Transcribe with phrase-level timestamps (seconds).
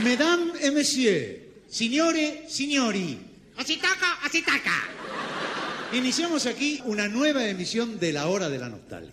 [0.00, 1.38] Mesdames et messieurs,
[1.68, 3.18] signore, signori,
[3.58, 4.72] Así toca, así toca.
[5.92, 9.12] iniciamos aquí una nueva emisión de La Hora de la Nostalgia.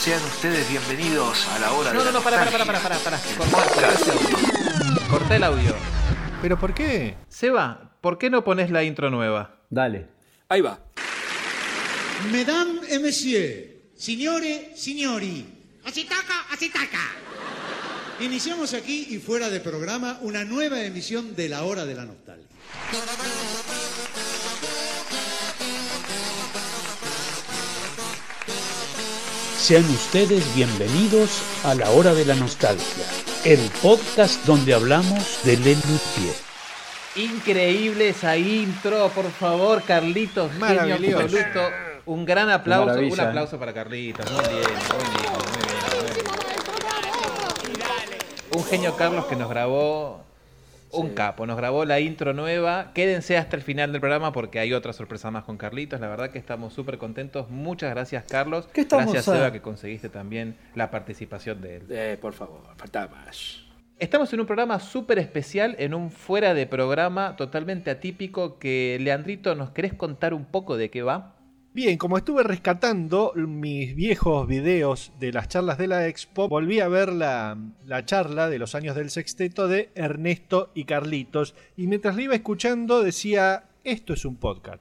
[0.00, 2.98] Sean ustedes bienvenidos a la hora No, de no, la no, para, para, para, nostalgia.
[3.00, 3.92] para, para, para.
[3.92, 5.08] Ese audio.
[5.10, 5.74] Cortá el audio.
[6.42, 7.16] ¿Pero por qué?
[7.28, 9.56] Seba, ¿por qué no pones la intro nueva?
[9.70, 10.06] Dale.
[10.48, 10.78] Ahí va.
[12.24, 15.44] Mesdames et messieurs, signore, signori,
[15.84, 16.98] Así toca, así toca.
[18.20, 22.46] iniciamos aquí y fuera de programa una nueva emisión de La Hora de la Nostalgia.
[29.58, 33.04] Sean ustedes bienvenidos a la hora de la nostalgia,
[33.44, 36.34] el podcast donde hablamos de Le Luthier.
[37.16, 41.18] Increíble esa intro, por favor, Carlitos, genio Maravilloso.
[41.20, 41.85] absoluto.
[42.06, 44.30] Un gran aplauso, Maravilla, un aplauso para Carlitos.
[44.30, 45.74] Muy bien, muy bien, muy bien,
[46.04, 46.26] muy bien.
[48.56, 50.24] Un genio Carlos que nos grabó
[50.92, 52.92] un capo, nos grabó la intro nueva.
[52.94, 56.00] Quédense hasta el final del programa porque hay otra sorpresa más con Carlitos.
[56.00, 57.50] La verdad que estamos súper contentos.
[57.50, 58.68] Muchas gracias, Carlos.
[58.72, 61.82] ¿Qué estamos gracias, a- Seba, que conseguiste también la participación de él.
[61.90, 63.62] Eh, por favor, faltaba más.
[63.98, 69.54] Estamos en un programa súper especial, en un fuera de programa totalmente atípico que, Leandrito,
[69.54, 71.32] ¿nos querés contar un poco de qué va?
[71.76, 76.88] Bien, como estuve rescatando mis viejos videos de las charlas de la Expo, volví a
[76.88, 81.54] ver la, la charla de los años del sexteto de Ernesto y Carlitos.
[81.76, 84.80] Y mientras la iba escuchando decía, esto es un podcast.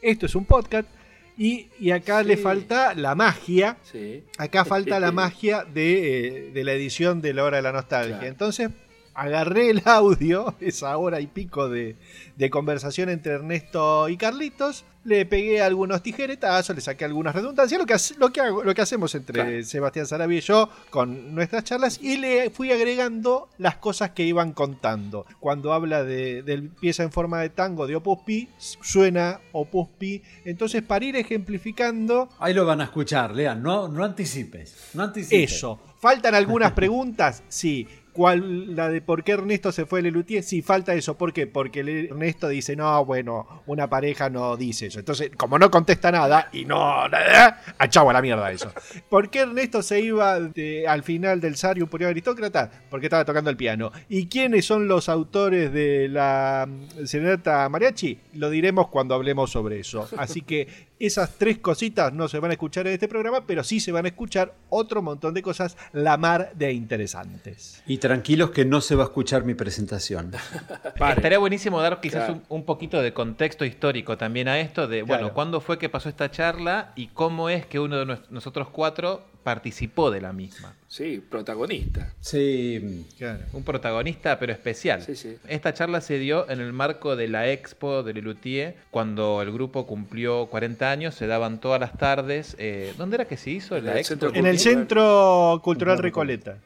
[0.00, 0.88] Esto es un podcast.
[1.36, 3.76] Y, y acá le falta la magia.
[3.82, 4.24] Sí.
[4.38, 8.16] Acá falta la magia de, eh, de la edición de la hora de la nostalgia.
[8.16, 8.26] Claro.
[8.26, 8.70] Entonces
[9.14, 11.96] agarré el audio, esa hora y pico de,
[12.36, 17.86] de conversación entre Ernesto y Carlitos, le pegué algunos tijeretazos, le saqué algunas redundancias, lo
[17.86, 19.64] que, hace- lo que, hago- lo que hacemos entre Claro.
[19.64, 24.52] Sebastián Sarabia y yo con nuestras charlas, y le fui agregando las cosas que iban
[24.52, 25.24] contando.
[25.40, 30.22] Cuando habla de, de pieza en forma de tango de Opus Pi, suena Opus Pi.
[30.44, 33.62] Entonces, para ir ejemplificando, Ahí lo van a escuchar, Lean.
[33.62, 34.90] No, no anticipes.
[34.94, 35.52] No anticipes.
[35.52, 35.80] Eso.
[35.98, 37.42] ¿Faltan algunas preguntas?
[37.48, 37.86] Sí.
[38.20, 40.42] ¿Cuál, la de por qué Ernesto se fue Lelutier?
[40.42, 41.16] Sí, falta eso.
[41.16, 41.46] ¿Por qué?
[41.46, 44.98] Porque Ernesto dice, no, bueno, una pareja no dice eso.
[44.98, 48.70] Entonces, como no contesta nada, y no, nada, a a la mierda eso.
[49.08, 52.70] ¿Por qué Ernesto se iba de- al final del Sarium por aristócrata?
[52.90, 53.90] Porque estaba tocando el piano.
[54.10, 58.18] ¿Y quiénes son los autores de la mm, serenata mariachi?
[58.34, 60.06] Lo diremos cuando hablemos sobre eso.
[60.18, 60.68] Así que
[61.06, 64.04] esas tres cositas no se van a escuchar en este programa, pero sí se van
[64.04, 67.82] a escuchar otro montón de cosas la mar de interesantes.
[67.86, 70.32] Y tranquilos que no se va a escuchar mi presentación.
[71.16, 72.42] Estaría buenísimo dar quizás Claro.
[72.48, 75.34] un, un poquito de contexto histórico también a esto, de, bueno, Claro.
[75.34, 80.10] cuándo fue que pasó esta charla y cómo es que uno de nosotros cuatro participó
[80.10, 80.74] de la misma.
[80.88, 82.12] Sí, protagonista.
[82.20, 83.06] Sí.
[83.52, 85.02] Un protagonista, pero especial.
[85.02, 85.36] Sí, sí.
[85.48, 89.86] Esta charla se dio en el marco de la Expo de Lelutier, cuando el grupo
[89.86, 92.56] cumplió 40 años, se daban todas las tardes.
[92.58, 94.08] Eh, ¿Dónde era que se hizo En la el Expo?
[94.14, 94.58] Centro En el.
[94.58, 96.58] Centro Cultural Recoleta.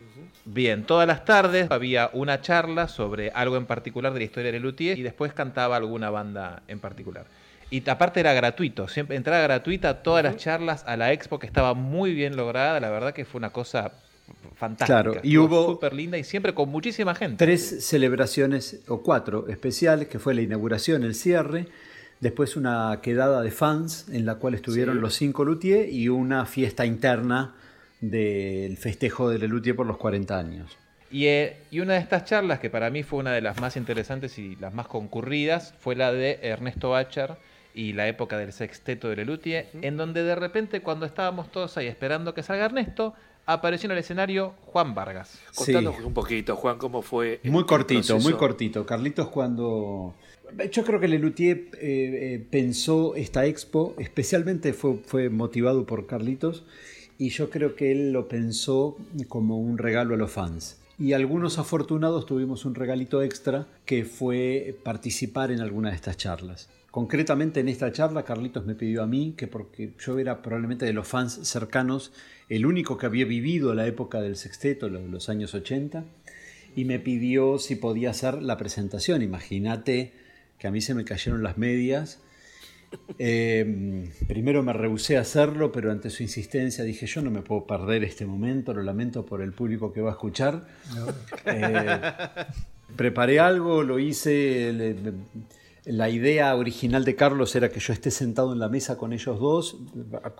[0.46, 4.58] Bien, todas las tardes había una charla sobre algo en particular de la historia de
[4.58, 7.26] Lelutier y después cantaba alguna banda en particular.
[7.76, 11.46] Y aparte era gratuito, siempre entrada gratuita a todas las charlas a la expo que
[11.46, 13.92] estaba muy bien lograda, la verdad que fue una cosa
[14.54, 15.02] fantástica.
[15.02, 17.44] Claro, y Estuvo hubo- súper linda y siempre con muchísima gente.
[17.44, 21.66] Tres celebraciones, o cuatro especiales, que fue la inauguración, el cierre,
[22.20, 25.00] después una quedada de fans en la cual estuvieron Sí.
[25.00, 27.54] los cinco Luthier y una fiesta interna
[28.00, 30.76] del festejo de Lelutier por los 40 años.
[31.10, 33.76] Y, eh, y una de estas charlas, que para mí fue una de las más
[33.76, 37.38] interesantes y las más concurridas, fue la de Ernesto Bachar
[37.74, 41.86] y la época del sexteto de Lelutier, en donde de repente cuando estábamos todos ahí
[41.88, 43.14] esperando que salga Ernesto,
[43.46, 45.38] apareció en el escenario Juan Vargas.
[45.54, 46.02] Contanos Sí.
[46.04, 47.40] un poquito, Juan, cómo fue.
[47.42, 48.20] el Muy cortito, proceso.
[48.20, 48.86] muy cortito.
[48.86, 50.14] Carlitos cuando...
[50.70, 56.64] Yo creo que Lelutier eh, eh, pensó esta expo, especialmente fue, fue motivado por Carlitos,
[57.18, 58.96] y yo creo que él lo pensó
[59.28, 60.80] como un regalo a los fans.
[60.96, 66.68] Y algunos afortunados tuvimos un regalito extra que fue participar en alguna de estas charlas.
[66.94, 70.92] Concretamente en esta charla Carlitos me pidió a mí, que porque yo era probablemente de
[70.92, 72.12] los fans cercanos,
[72.48, 76.04] el único que había vivido la época del sexteto, los, los años 80,
[76.76, 79.22] y me pidió si podía hacer la presentación.
[79.22, 80.12] Imagínate
[80.56, 82.20] que a mí se me cayeron las medias.
[83.18, 87.66] Eh, primero me rehusé a hacerlo, pero ante su insistencia dije, yo no me puedo
[87.66, 90.68] perder este momento, lo lamento por el público que va a escuchar.
[91.46, 92.00] Eh,
[92.94, 94.94] preparé algo, lo hice, le-
[95.86, 99.38] La idea original de Carlos era que yo esté sentado en la mesa con ellos
[99.38, 99.76] dos.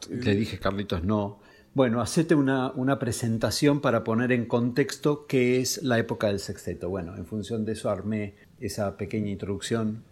[0.09, 1.39] Le dije, Carlitos, no.
[1.75, 6.89] Bueno, hacete una, una presentación para poner en contexto qué es la época del sexteto.
[6.89, 10.05] Bueno, en función de eso armé esa pequeña introducción.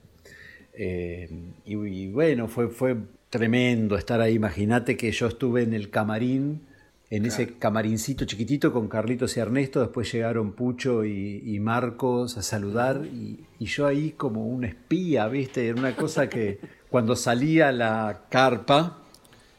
[0.75, 1.31] Eh,
[1.64, 2.96] y, y bueno, fue, fue
[3.31, 4.35] tremendo estar ahí.
[4.35, 6.67] Imagínate que yo estuve en el camarín
[7.14, 12.43] en ese camarincito chiquitito con Carlitos y Ernesto, después llegaron Pucho y, y Marcos a
[12.43, 15.69] saludar y, y, yo ahí como un espía, ¿viste?
[15.69, 18.99] Era una cosa que cuando salía la carpa,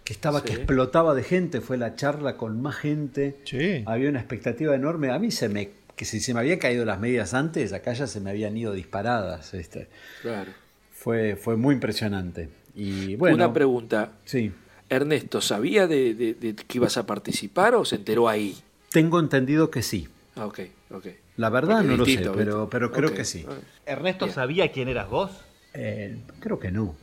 [0.03, 0.45] que estaba sí.
[0.47, 3.83] que explotaba de gente, fue la charla con más gente, Sí.
[3.85, 6.99] había una expectativa enorme, a mí se me, que si se me habían caído las
[6.99, 9.89] medias antes, acá ya se me habían ido disparadas, ¿viste?
[10.23, 10.51] Claro.
[10.91, 12.49] Fue, fue muy impresionante.
[12.75, 14.13] Y bueno, Una pregunta.
[14.25, 14.51] sí.
[14.89, 18.55] Ernesto, ¿sabía de, de- de que ibas a participar o se enteró ahí?
[18.91, 20.07] Tengo entendido que sí.
[20.35, 20.59] Ah, ok,
[20.91, 21.07] ok.
[21.37, 23.45] La verdad Porque no lo sé, pero, pero creo que sí.
[23.85, 24.35] ¿Ernesto Bien.
[24.35, 25.31] sabía quién eras vos?
[25.73, 26.95] Eh, creo que no.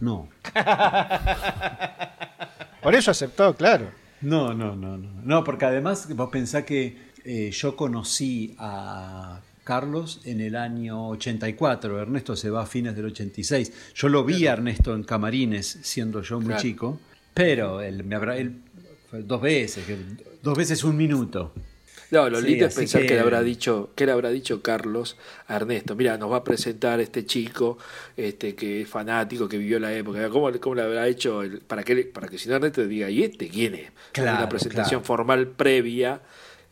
[0.00, 0.28] No.
[2.82, 3.90] Por eso aceptó, claro.
[4.22, 5.10] No, no, no, no.
[5.24, 12.00] No, porque además vos pensás que eh, yo conocí a Carlos en el año 84.
[12.00, 13.92] Ernesto se va a fines del 86.
[13.94, 16.62] Yo lo vi a Ernesto en camarines, siendo yo muy Claro.
[16.62, 17.00] chico,
[17.34, 18.36] pero él me habrá.
[18.36, 18.56] Él,
[19.12, 19.84] dos veces,
[20.42, 21.52] dos veces un minuto.
[22.10, 23.06] No, lo Sí, lindo es pensar que...
[23.06, 25.16] que- le habrá dicho, que le habrá dicho Carlos
[25.46, 27.78] a Ernesto, mira, nos va a presentar este chico,
[28.16, 30.28] este que es fanático, que vivió la época.
[30.28, 33.22] ¿Cómo, cómo le habrá hecho el- para que para que si no Ernesto diga, ¿y
[33.22, 33.92] este quién es?
[34.10, 35.04] Claro, Una presentación claro.
[35.06, 36.20] formal previa.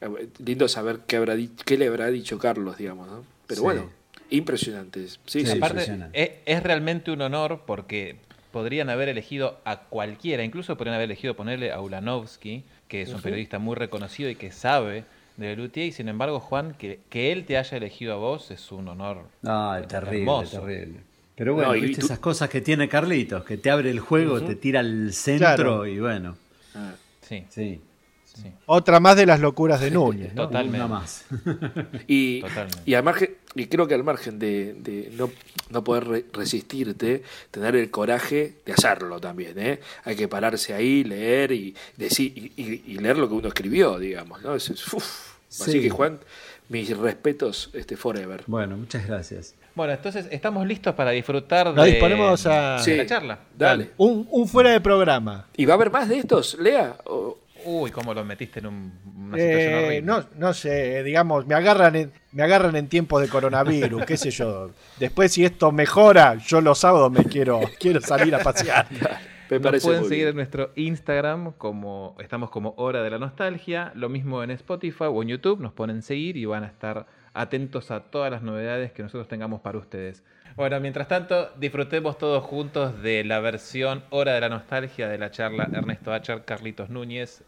[0.00, 3.24] Eh, Lindo saber qué habrá qué le habrá dicho Carlos, digamos, ¿no?
[3.46, 3.64] Pero Sí.
[3.64, 3.90] bueno,
[4.30, 5.06] impresionante.
[5.06, 5.46] Sí, sí.
[5.46, 6.20] Sí, Aparte, impresionante.
[6.22, 8.16] es, es realmente un honor porque
[8.52, 13.20] podrían haber elegido a cualquiera, incluso podrían haber elegido ponerle a Ulanovsky, que es un
[13.20, 15.04] periodista muy reconocido y que sabe
[15.36, 18.72] de Luthier, y sin embargo, Juan, que, que él te haya elegido a vos es
[18.72, 19.24] un honor.
[19.44, 20.60] Ah, terrible, Hermoso.
[20.60, 21.00] terrible.
[21.36, 24.00] Pero bueno, No, y viste tú- esas cosas que tiene Carlitos, que te abre el
[24.00, 25.86] juego, te tira al centro Claro.
[25.86, 26.36] y bueno,
[26.74, 26.94] Ah.
[27.20, 27.80] Sí, sí.
[28.24, 28.50] sí.
[28.66, 30.34] Otra más de las locuras de Núñez.
[30.34, 30.42] ¿no?
[30.48, 30.78] Totalmente.
[30.78, 31.24] Una más.
[32.08, 32.78] Y, Totalmente.
[32.86, 33.30] y, al margen,
[33.60, 35.30] y creo que al margen de, de no,
[35.70, 39.54] no poder re- resistirte, tener el coraje de hacerlo también.
[39.58, 39.80] ¿eh?
[40.04, 43.98] Hay que pararse ahí, leer y, decir, y, y- y leer lo que uno escribió,
[43.98, 44.42] digamos.
[44.42, 44.54] ¿no?
[44.54, 45.28] Es- es- uf.
[45.48, 45.80] Así Sí.
[45.80, 46.18] que, Juan,
[46.68, 48.44] mis respetos este, forever.
[48.46, 49.54] Bueno, muchas gracias.
[49.74, 53.38] Bueno, entonces estamos listos para disfrutar Nos de, disponemos a- de la charla.
[53.56, 53.90] Dale.
[53.96, 55.46] Un, un fuera de programa.
[55.56, 56.96] ¿Y va a haber más de estos, Lea?
[57.04, 58.92] O- Uy, cómo lo metiste en un-
[59.28, 60.02] una situación Eh, horrible.
[60.02, 64.30] no, no sé, digamos, me agarran en, me agarran en tiempos de coronavirus, qué sé
[64.30, 64.70] yo.
[64.98, 68.86] Después si esto mejora, yo los sábados me quiero, quiero salir a pasear.
[69.50, 70.28] me Nos pueden seguir bien.
[70.28, 75.22] en nuestro Instagram, como estamos como Hora de la Nostalgia, lo mismo en Spotify o
[75.22, 77.06] en YouTube, nos ponen seguir y van a estar
[77.38, 80.24] atentos a todas las novedades que nosotros tengamos para ustedes.
[80.56, 85.30] Bueno, mientras tanto, disfrutemos todos juntos de la versión Hora de la Nostalgia de la
[85.30, 87.44] charla Ernesto Achar, Carlitos Núñez.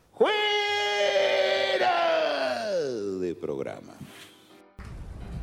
[3.20, 3.92] de programa.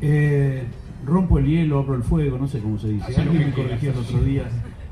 [0.01, 0.63] Eh,
[1.05, 3.19] rompo el hielo, abro el fuego, no sé cómo se dice.
[3.19, 4.43] Alguien me corrigió el otro día.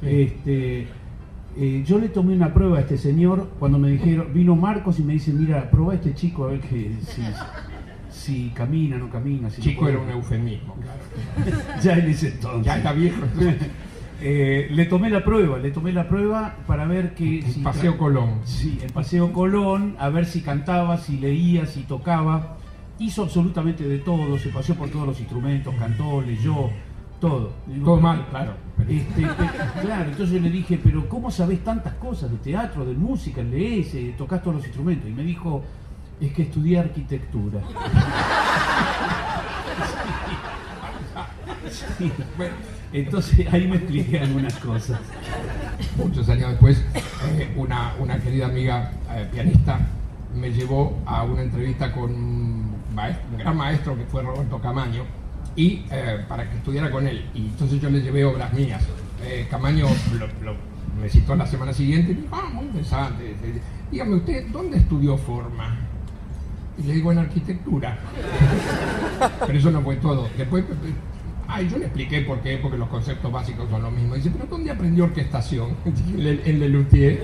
[0.02, 0.88] Este,
[1.58, 5.04] eh, yo le tomé una prueba a este señor cuando me dijeron, vino Marcos y
[5.04, 7.22] me dice, mira, prueba a este chico a ver si,
[8.26, 9.50] si camina, no camina.
[9.50, 10.12] Si Chico no era puede".
[10.12, 11.62] un eufemismo, claro.
[11.84, 12.66] Ya en ese entonces.
[12.66, 13.22] Ya está viejo.
[14.22, 17.40] Eh, le tomé la prueba, le tomé la prueba para ver que...
[17.40, 18.40] El Paseo Colón.
[18.46, 22.56] Sí, el Paseo Colón, a ver si cantaba, si leía, si tocaba.
[22.98, 26.70] Hizo absolutamente de todo, se paseó por todos los instrumentos, cantó, leyó,
[27.20, 27.52] todo.
[27.68, 28.54] Digo, Todo mal, claro.
[28.78, 32.86] pero- Este, pe- claro, entonces yo le dije, pero ¿cómo sabés tantas cosas de teatro,
[32.86, 35.10] de música, lees, eh, tocas todos los instrumentos?
[35.10, 35.62] Y me dijo,
[36.22, 37.62] es que estudié arquitectura.
[42.38, 42.54] Bueno,
[42.94, 45.00] Entonces ahí me expliqué algunas cosas.
[45.98, 46.82] muchos años después,
[47.38, 49.80] eh, una, querida amiga eh, pianista
[50.34, 52.76] me llevó a una entrevista con un,
[53.38, 55.04] gran maestro que fue Roberto Camaño
[55.56, 57.26] y eh, para que estudiara con él.
[57.34, 58.84] Y entonces yo le llevé obras mías.
[59.50, 59.88] Camaño
[60.20, 63.36] lo- lo- me citó la semana siguiente y me dijo, ah, muy interesante.
[63.92, 65.78] Dígame usted, ¿dónde estudió forma?
[66.78, 67.98] Y le digo en arquitectura.
[69.46, 70.28] Pero eso no fue todo.
[70.38, 70.66] Después,
[71.48, 74.18] ay, yo le expliqué por qué, porque los conceptos básicos son los mismos.
[74.18, 75.76] Dice, pero ¿dónde aprendió orquestación?
[76.18, 77.24] En Lelutier.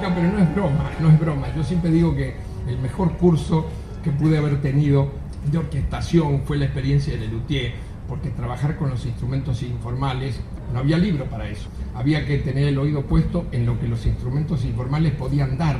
[0.00, 1.48] No, pero no es broma, no es broma.
[1.54, 2.34] Yo siempre digo que
[2.68, 3.66] el mejor curso
[4.04, 5.10] que pude haber tenido
[5.50, 7.72] de orquestación fue la experiencia de Lelutier,
[8.08, 10.40] porque trabajar con los instrumentos informales
[10.72, 11.68] no había libro para eso.
[11.94, 15.76] Había que tener el oído puesto en lo que los instrumentos informales podían dar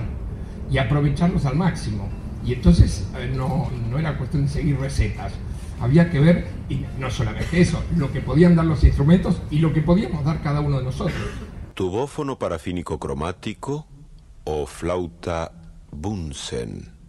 [0.71, 2.09] y aprovecharlos al máximo.
[2.45, 5.33] Y entonces eh, no, no era cuestión de seguir recetas.
[5.81, 9.73] Había que ver, y no solamente eso, lo que podían dar los instrumentos y lo
[9.73, 11.17] que podíamos dar cada uno de nosotros.
[11.75, 13.87] ¿Tubófono parafínico cromático
[14.44, 15.52] o flauta
[15.90, 17.00] Bunsen?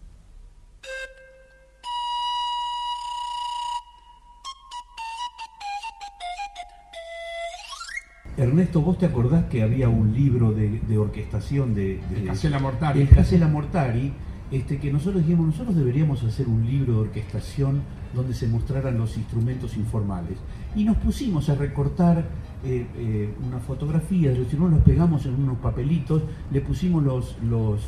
[8.37, 12.59] Ernesto, ¿vos te acordás que había un libro de, de orquestación de, de El Casella
[12.59, 13.01] Mortari.
[13.01, 14.13] El Casella Mortari,
[14.51, 17.83] este, que nosotros dijimos, nosotros deberíamos hacer un libro de orquestación
[18.13, 20.37] donde se mostraran los instrumentos informales.
[20.75, 22.25] Y nos pusimos a recortar
[22.63, 27.81] eh, eh, una fotografía, no los pegamos en unos papelitos, le pusimos los, los,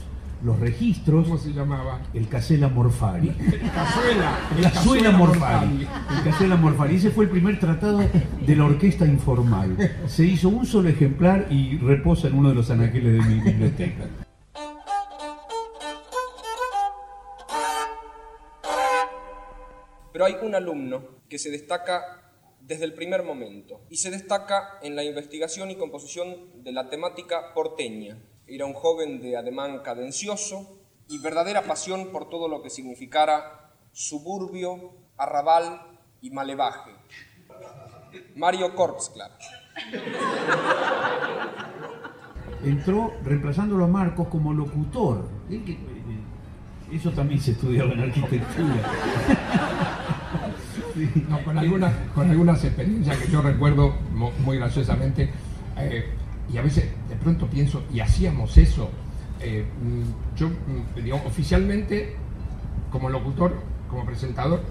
[0.43, 1.27] los registros.
[1.27, 1.99] ¿Cómo se llamaba?
[2.13, 3.29] El Casella Morfari.
[3.73, 4.39] Cazuela.
[4.57, 5.87] El Cazuela Morfari.
[6.17, 6.95] El Cazuela Morfari.
[6.95, 7.99] Ese fue el primer tratado
[8.45, 9.77] de la orquesta informal.
[10.07, 14.22] Se hizo un solo ejemplar y reposa en uno de los anaqueles de mi biblioteca.
[20.23, 24.95] Pero hay un alumno que se destaca desde el primer momento y se destaca en
[24.95, 28.23] la investigación y composición de la temática porteña.
[28.47, 34.93] Era un joven de ademán cadencioso y verdadera pasión por todo lo que significara suburbio,
[35.17, 36.91] arrabal y malevaje.
[38.37, 39.41] Mario Kortzklapp.
[42.63, 45.27] Entró reemplazándolo a Marcos como locutor.
[46.93, 49.99] Eso también se estudiaba en arquitectura.
[51.29, 53.95] No, con, algunas, con algunas experiencias que yo recuerdo
[54.45, 55.29] muy graciosamente,
[55.77, 56.05] eh,
[56.53, 58.89] y a veces de pronto pienso, y hacíamos eso.
[59.39, 62.15] Eh, mm, yo, mm, digamos, oficialmente,
[62.91, 63.55] como locutor,
[63.89, 64.61] como presentador,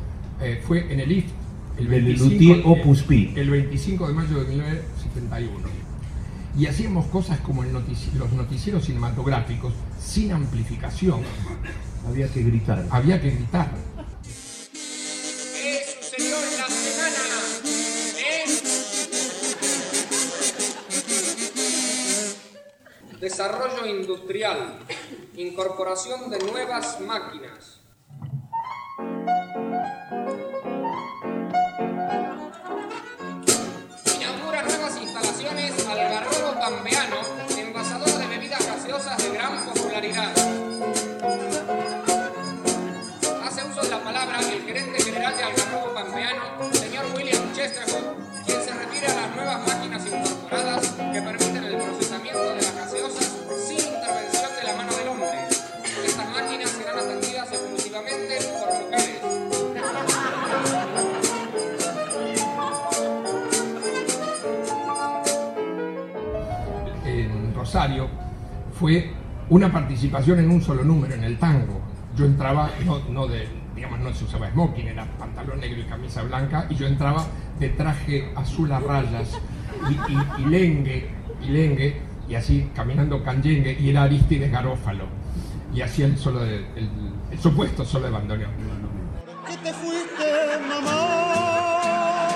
[0.40, 1.26] eh, fue en el IF,
[1.78, 3.32] el Del 25, Luthier Opus Pi.
[3.36, 5.68] el 25 de mayo de 1971.
[6.58, 11.20] Y hacíamos cosas como el notici- los noticieros cinematográficos, sin amplificación.
[12.06, 12.86] Había que gritar.
[12.90, 13.70] Había que gritar.
[16.14, 17.22] ¿Qué sucedió en la semana?
[23.18, 24.78] Desarrollo industrial,
[25.36, 27.80] incorporación de nuevas máquinas.
[68.82, 69.12] Fue
[69.48, 71.80] una participación en un solo número, en el tango.
[72.16, 73.46] Yo entraba, no, no de,
[73.76, 77.24] digamos, no se usaba smoking, era pantalón negro y camisa blanca, y yo entraba
[77.60, 79.38] de traje azul a rayas
[79.88, 81.08] y, lengue,
[81.40, 85.04] y lengue, y así caminando canyengue, y era Aristides Garófalo,
[85.72, 86.66] y hacía el solo el,
[87.40, 88.50] supuesto solo de bandoneón.
[89.46, 92.28] que te fuiste, mamá.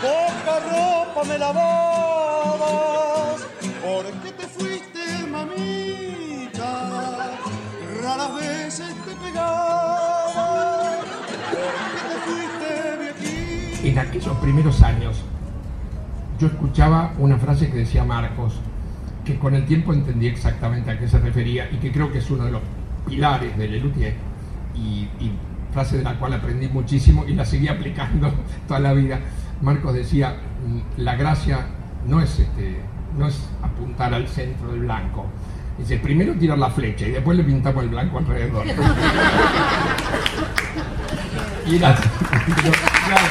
[0.00, 2.94] Poca ropa me lavabas.
[3.84, 4.33] ¿Por qué
[13.94, 15.22] en aquellos primeros años
[16.40, 18.54] yo escuchaba una frase que decía Marcos,
[19.24, 22.28] que con el tiempo entendí exactamente a qué se refería y que creo que es
[22.28, 22.60] uno de los
[23.06, 24.14] pilares de Lelutier
[24.74, 25.30] y, y
[25.72, 28.32] frase de la cual aprendí muchísimo y la seguí aplicando
[28.66, 29.20] toda la vida.
[29.62, 30.34] Marcos decía,
[30.66, 31.60] "Mm, la gracia
[32.08, 32.80] no es, este,
[33.16, 35.26] no es apuntar al centro del blanco.
[35.78, 38.66] Dice, primero tirar la flecha y después le pintamos el blanco alrededor.
[41.66, 41.96] y era-
[42.56, 42.72] pero,
[43.06, 43.22] claro,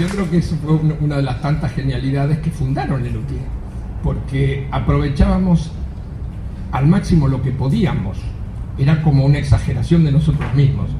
[0.00, 3.38] Yo creo que eso fue una- de las tantas genialidades que fundaron el UTIE,
[4.02, 5.72] porque aprovechábamos
[6.72, 8.18] al máximo lo que podíamos.
[8.78, 10.90] Era como una exageración de nosotros mismos.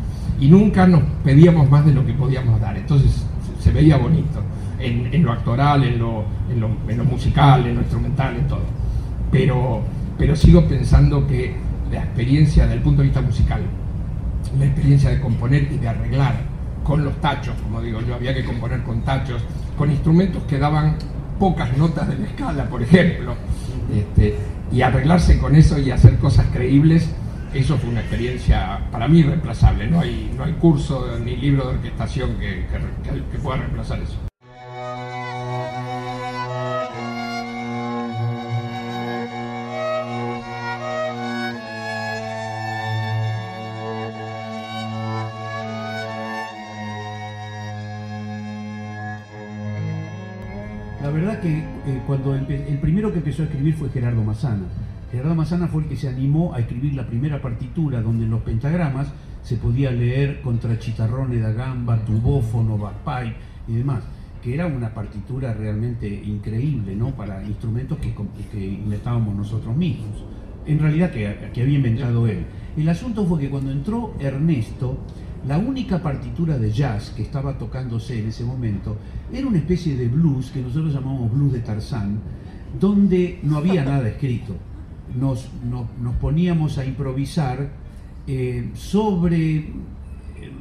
[0.41, 2.77] Y nunca nos pedíamos más de lo que podíamos dar.
[2.77, 3.25] Entonces
[3.61, 4.41] se- veía bonito,
[4.81, 8.63] en, lo actoral, en lo, en, lo, en lo musical, en lo instrumental, en todo.
[9.31, 9.83] Pero,
[10.17, 11.55] pero sigo pensando que
[11.93, 13.61] la experiencia desde el punto de vista musical,
[14.59, 16.35] la experiencia de componer y de arreglar
[16.89, 19.43] con los tachos, como digo yo, había que componer con tachos,
[19.77, 20.97] con instrumentos que daban
[21.39, 23.35] pocas notas de la escala, por ejemplo,
[23.95, 24.37] este,
[24.73, 27.11] y arreglarse con eso y hacer cosas creíbles,
[27.53, 29.87] eso fue una experiencia para mí irreemplazable.
[29.87, 32.65] No hay, no hay curso ni libro de orquestación que,
[33.43, 34.17] pueda reemplazar eso.
[52.27, 54.67] El primero que empezó a escribir fue Gerardo Massana.
[55.11, 58.43] Gerardo Massana fue el que se animó a escribir la primera partitura donde en los
[58.43, 59.09] pentagramas
[59.43, 64.03] se podía leer contra chitarrone da gamba, tubófono, bagpipe y demás,
[64.43, 67.13] que era una partitura realmente increíble ¿no?
[67.13, 68.15] para instrumentos que,
[68.53, 70.25] que inventábamos nosotros mismos.
[70.67, 72.45] En realidad que, que había inventado él.
[72.77, 74.99] El asunto fue que cuando entró Ernesto,
[75.47, 78.97] la única partitura de jazz que estaba tocándose en ese momento
[79.33, 82.19] era una especie de blues que nosotros llamamos blues de Tarzán,
[82.79, 84.55] donde no había nada escrito.
[85.19, 87.71] Nos, nos poníamos a improvisar
[88.27, 89.73] eh, sobre, eh,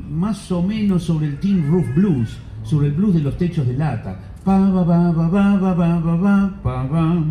[0.09, 3.73] más o menos sobre el Tin Roof Blues, sobre el blues de los techos de
[3.73, 4.19] lata.
[4.45, 5.11] Pa, ba, ba,
[6.63, 7.23] ba,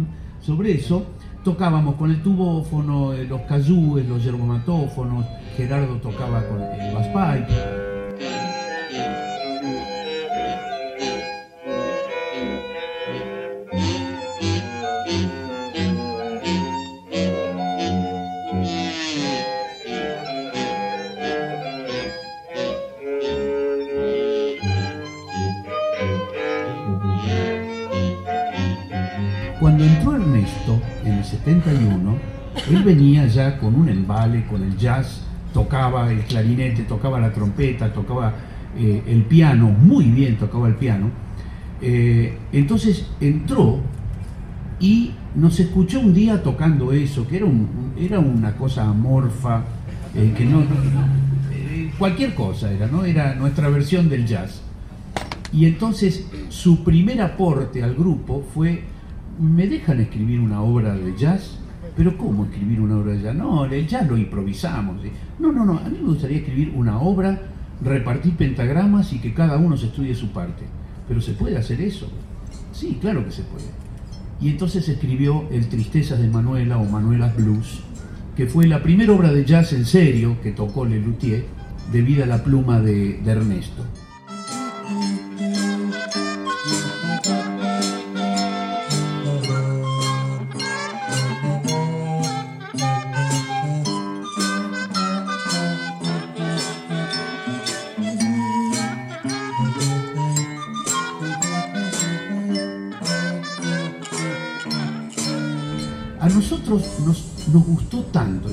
[0.43, 1.15] sobre eso
[1.47, 5.25] tocábamos con el tubófono, eh, los cayúes, los yerbomatófonos,
[5.57, 7.96] Gerardo tocaba con el bass.
[29.66, 32.16] Cuando entró Ernesto en el 71,
[32.70, 37.92] él venía ya con un embale, con el jazz, tocaba el clarinete, tocaba la trompeta,
[37.92, 38.32] tocaba
[38.78, 41.11] eh, el piano, muy bien tocaba el piano.
[41.82, 43.80] Eh, entonces entró
[44.78, 49.64] y nos escuchó un día tocando eso, que era, un- era una cosa amorfa,
[50.14, 50.62] eh, que no,
[51.99, 53.04] cualquier cosa era, ¿no?
[53.04, 54.62] Era nuestra versión del jazz.
[55.52, 58.94] Y entonces su primer aporte al grupo fue,
[59.38, 61.59] ¿me dejan escribir una obra de jazz?
[61.96, 63.35] Pero ¿cómo escribir una obra de jazz?
[63.35, 64.96] No, el jazz lo improvisamos.
[65.38, 67.40] No, no, no, a mí me gustaría escribir una obra,
[67.83, 70.64] repartir pentagramas y que cada uno se estudie su parte.
[71.09, 72.09] Pero ¿se puede hacer eso?
[72.72, 73.64] Sí, claro que se puede.
[74.40, 77.81] Y entonces escribió El Tristezas de Manuela o Manuela's Blues,
[78.37, 81.44] que fue la primera obra de jazz en serio que tocó Lelutier,
[81.92, 83.85] debido a la pluma de Ernesto.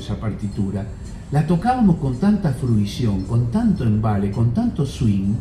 [0.04, 0.86] Esa partitura,
[1.32, 5.34] la tocábamos con tanta fruición, con tanto embale, con tanto swing,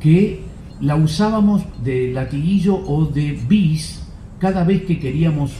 [0.00, 0.42] que
[0.80, 4.02] la usábamos de latiguillo o de bis
[4.38, 5.52] cada vez que queríamos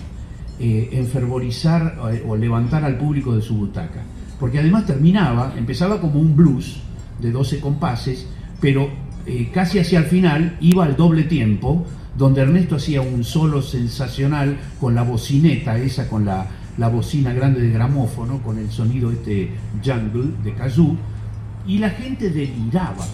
[0.59, 4.03] eh, enfervorizar eh, o levantar al público de su butaca.
[4.40, 6.81] Porque además terminaba, empezaba como un blues
[7.21, 8.27] de 12 compases,
[8.61, 8.88] pero
[9.27, 11.85] eh, casi hacia el final iba al doble tiempo,
[12.16, 16.47] donde Ernesto hacía un solo sensacional con la bocineta, esa con la,
[16.79, 19.51] la bocina grande de gramófono, con el sonido este
[19.85, 20.97] jungle de kazoo,
[21.67, 23.05] y la gente deliraba.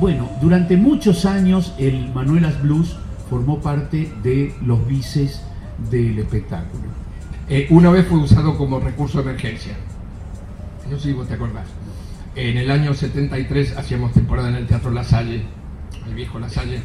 [0.00, 2.96] Bueno, durante muchos años el Manuelas Blues
[3.30, 5.40] formó parte de los vices
[5.90, 6.84] del espectáculo.
[7.48, 9.74] Eh, una vez fue usado como recurso de emergencia.
[10.90, 11.68] No sé si vos te acordás.
[12.34, 15.42] En el año 73 hacíamos temporada en el Teatro La Salle,
[16.06, 16.82] el viejo La Salle,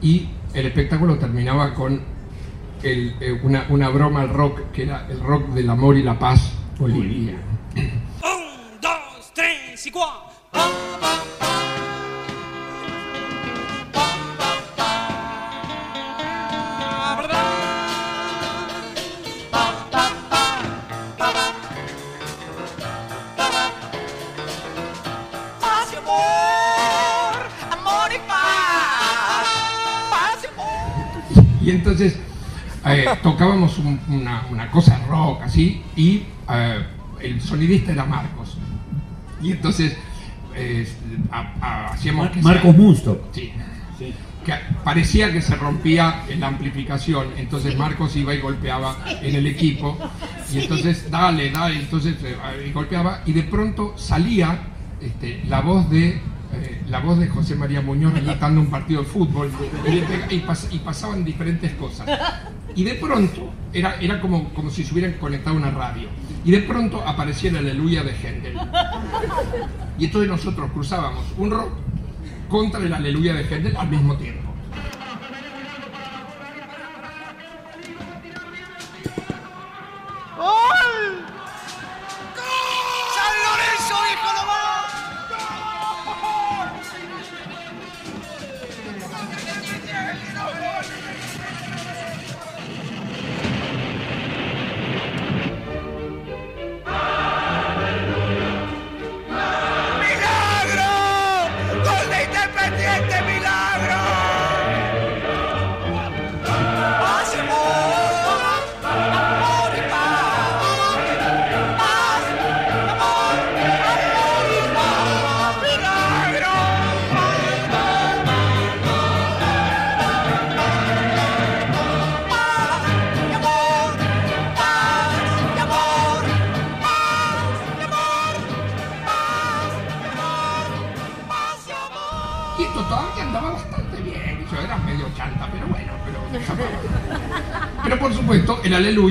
[0.00, 2.00] y el espectáculo terminaba con
[2.82, 6.18] el, eh, una, una broma al rock, que era el rock del amor y la
[6.18, 7.38] paz boliviano.
[7.76, 10.21] Un, dos, tres y cuatro.
[31.74, 32.16] Entonces
[32.86, 36.82] eh, tocábamos un- una, una cosa rock así y eh,
[37.20, 38.56] el sonidista era Marcos.
[39.42, 39.96] Y entonces
[40.54, 40.86] eh,
[41.30, 43.28] a- a- hacíamos Mar- que Marcos Munsto.
[43.32, 43.52] Sí.
[44.44, 49.96] que parecía que se rompía la amplificación, entonces Marcos iba y golpeaba en el equipo,
[50.52, 52.16] y entonces dale, dale, entonces
[52.68, 54.58] y golpeaba, y de pronto salía
[55.00, 56.20] este, la voz de
[56.54, 59.50] eh, la voz de José María Muñoz relatando un partido de fútbol
[60.30, 62.06] y, pasaban diferentes cosas.
[62.74, 66.08] Y de pronto era, era como, como si se hubieran conectado una radio.
[66.44, 68.58] Y de pronto aparecía el aleluya de Händel.
[69.98, 71.70] Y entonces nosotros cruzábamos un rock
[72.48, 74.41] contra el aleluya de Händel al mismo tiempo.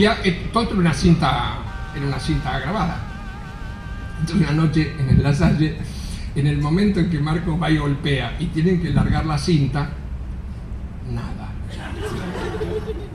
[0.06, 1.58] Aleluya, eh, todo esto una cinta,
[1.96, 2.98] era una cinta grabada.
[4.34, 5.78] Una noche en el La Salle,
[6.36, 9.90] en el momento en que Marcos va y golpea y tienen que largar la cinta,
[11.10, 11.50] nada.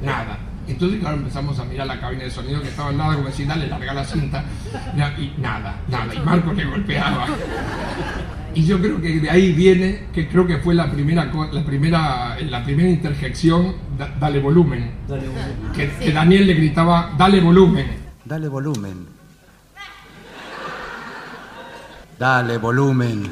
[0.02, 0.38] Nada.
[0.66, 3.46] Entonces, claro, empezamos a mirar la cabina de sonido que estaba al lado, como decir,
[3.46, 4.44] dale, larga la cinta.
[5.16, 6.12] Y nada, nada.
[6.12, 7.26] Y Marcos le golpeaba.
[8.56, 11.62] Y yo creo que de ahí viene, que creo que fue la primera, co- la
[11.62, 14.92] primera, la primera interjección, da- dale volumen.
[15.74, 17.86] Que, que Daniel le gritaba, dale volumen.
[18.24, 19.06] Dale volumen.
[22.18, 23.24] Dale volumen.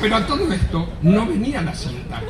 [0.00, 2.22] Pero a todo esto no venía la cinta.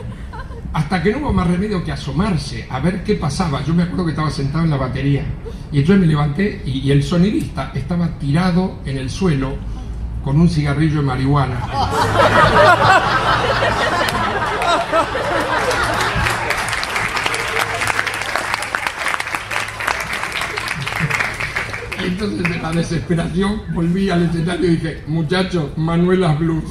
[0.72, 3.62] Hasta que no hubo más remedio que asomarse a ver qué pasaba.
[3.64, 5.24] Yo me acuerdo que estaba sentado en la batería.
[5.70, 9.56] Y entonces me levanté y, y el sonidista estaba tirado en el suelo
[10.24, 11.60] con un cigarrillo de marihuana.
[21.98, 26.64] Entonces de la desesperación volví al escenario y dije, muchachos, Manuelas Blues.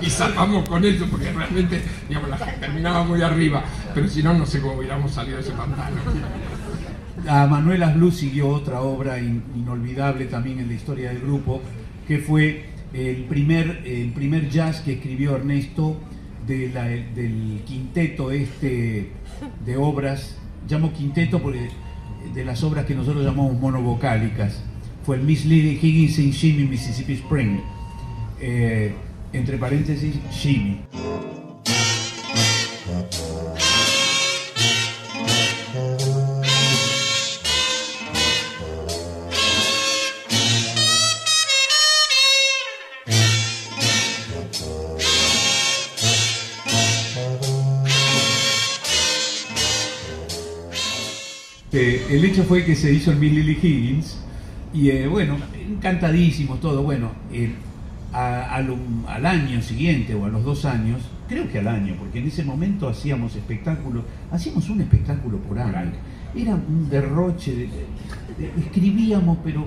[0.00, 3.62] y zapamos con eso porque realmente, digamos, la terminaba muy arriba,
[3.94, 5.96] pero si no, no sé cómo hubiéramos salido de ese pantano.
[7.28, 11.60] A Manuelas Blues siguió otra obra in- inolvidable también en la historia del grupo,
[12.08, 15.96] que fue el primer, el primer jazz que escribió Ernesto
[16.46, 19.10] del quinteto este
[19.64, 20.36] de obras,
[20.68, 21.68] llamo quinteto porque
[22.34, 24.60] de las obras que nosotros llamamos monovocálicas.
[25.04, 27.60] Fue el Miss Lily Higgins in Shimmy, Mississippi Spring.
[28.40, 28.92] Eh,
[29.32, 30.80] entre paréntesis, Shimmy.
[52.10, 54.18] El hecho fue que se hizo el Miss Lily Higgins
[54.74, 55.36] y eh, bueno,
[55.68, 56.82] encantadísimo todo.
[56.82, 57.52] Bueno, eh,
[58.12, 62.26] a- al año siguiente o a los dos años, creo que al año, porque en
[62.28, 65.92] ese momento hacíamos espectáculos, hacíamos un espectáculo por año.
[66.34, 67.66] Era un derroche, de-
[68.38, 69.64] de- escribíamos pero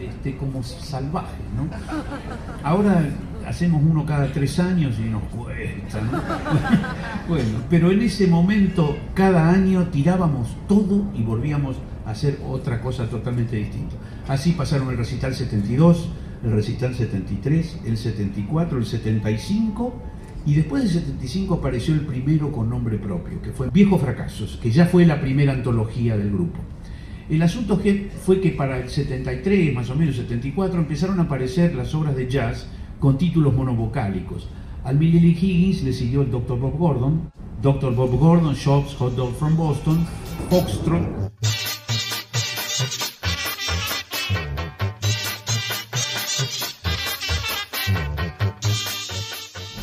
[0.00, 1.68] este, como salvajes, ¿no?
[2.62, 3.04] Ahora
[3.46, 6.20] hacemos uno cada tres años y nos cuesta, ¿no?
[7.28, 13.06] Bueno, pero en ese momento, cada año tirábamos todo y volvíamos a hacer otra cosa
[13.06, 13.96] totalmente distinta.
[14.28, 16.08] Así pasaron el recital 72,
[16.44, 19.94] el recital 73, el 74, el 75
[20.44, 24.70] y después del 75 apareció el primero con nombre propio, que fue Viejos Fracasos, que
[24.70, 26.60] ya fue la primera antología del grupo.
[27.28, 27.80] El asunto
[28.24, 32.28] fue que para el 73, más o menos 74, empezaron a aparecer las obras de
[32.28, 32.68] jazz
[33.06, 34.48] con títulos monovocálicos.
[34.82, 36.58] Al Millie Lee Higgins le siguió el Dr.
[36.58, 37.30] Bob Gordon,
[37.62, 37.94] Dr.
[37.94, 40.04] Bob Gordon, Shops Hot Dog from Boston,
[40.50, 41.06] Foxtrot,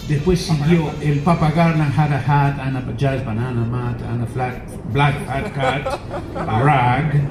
[0.09, 4.27] Después siguió el Papa Garland Had a Hat, and a Jazz Banana Mat, and a
[4.27, 5.97] flat, Black Fat Cat,
[6.61, 7.23] Rag.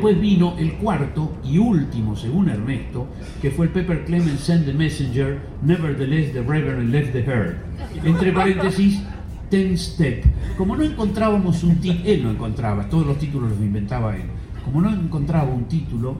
[0.00, 3.06] Después vino el cuarto y último, según Ernesto,
[3.42, 7.56] que fue el Pepper Clemens Send the Messenger, Nevertheless the Reverend left the herd.
[8.02, 9.02] Entre paréntesis,
[9.50, 10.24] Ten Step.
[10.56, 14.22] Como no encontrábamos un título, él no encontraba, todos los títulos los inventaba él.
[14.64, 16.16] Como no encontraba un título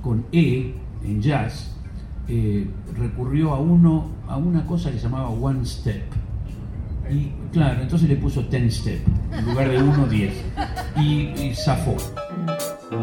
[0.00, 0.72] con E
[1.04, 1.76] en jazz,
[2.28, 6.02] eh, recurrió a uno, a una cosa que se llamaba One Step.
[7.10, 9.00] Y claro, entonces le puso Ten Step,
[9.32, 10.32] en lugar de 1, 10.
[10.96, 11.02] Y,
[11.42, 11.94] y zafó.
[12.90, 12.94] Y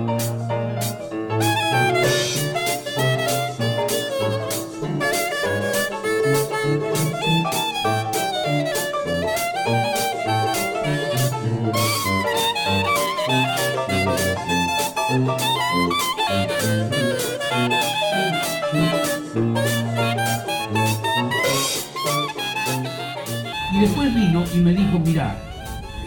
[23.80, 25.38] después vino y me dijo, mira,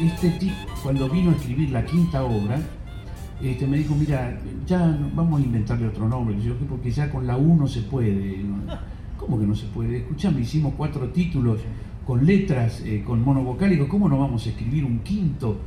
[0.01, 2.59] este tipo, cuando vino a escribir la quinta obra,
[3.43, 7.27] este, me dijo, mira, ya vamos a inventarle otro nombre, Y yo, porque ya con
[7.27, 8.45] la U no se puede.
[9.17, 9.99] ¿Cómo que no se puede?
[9.99, 11.61] Escuchame, hicimos cuatro títulos
[12.07, 15.59] con letras, eh, con monovocálicos, ¿cómo no vamos a escribir un quinto?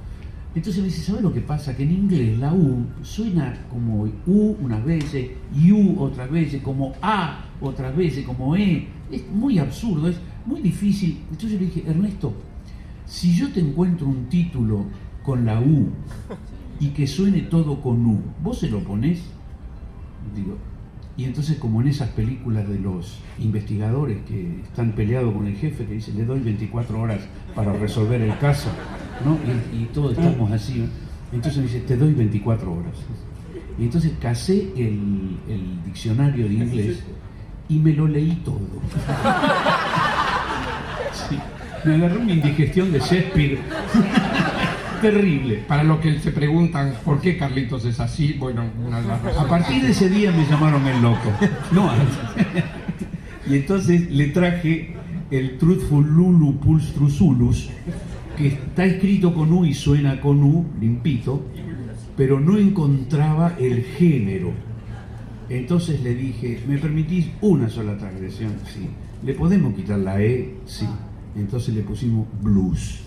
[0.54, 1.78] Entonces me dice, ¿sabes lo que pasa?
[1.78, 5.30] Que en inglés la U suena como U unas veces,
[5.72, 8.88] U otras veces, como A otras veces, como E.
[9.12, 11.20] Es muy absurdo, es muy difícil.
[11.30, 12.34] Entonces le dije, Ernesto,
[13.06, 14.86] si yo te encuentro un título
[15.24, 15.90] con la U
[16.82, 19.22] y que suene todo con U, ¿vos se lo ponés?
[21.16, 25.86] Y entonces como en esas películas de los investigadores que están peleados con el jefe,
[25.86, 27.20] que dice, le doy 24 horas
[27.54, 28.70] para resolver el caso,
[29.24, 29.38] ¿no?
[29.72, 30.84] Y, y todos estamos así.
[31.32, 32.96] Entonces me dice, te doy 24 horas.
[33.78, 37.04] Y entonces casé el, el diccionario de inglés
[37.70, 38.60] y me lo leí todo.
[41.84, 43.58] Me agarró una indigestión de Shakespeare.
[45.02, 45.56] Terrible.
[45.68, 49.24] Para los que se preguntan por qué Carlitos es así, bueno, una de las A
[49.24, 49.50] razones.
[49.50, 51.32] partir de ese día me llamaron el loco.
[51.72, 52.64] No antes.
[53.48, 54.94] Y entonces le traje
[55.32, 57.70] el Truthful Lulu Pulse Trusulus,
[58.38, 61.44] que está escrito con U y suena con U, limpito,
[62.16, 64.52] pero no encontraba el género.
[65.50, 68.54] Entonces le dije, ¿me permitís una sola transgresión?
[68.74, 68.88] Sí.
[69.26, 70.56] ¿Le podemos quitar la E?
[70.66, 70.86] Sí.
[71.36, 73.00] Entonces le pusimos blues.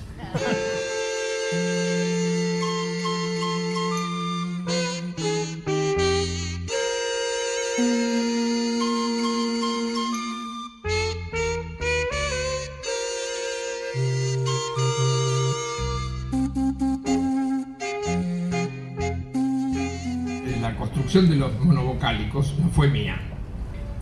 [22.14, 23.20] No fue mía,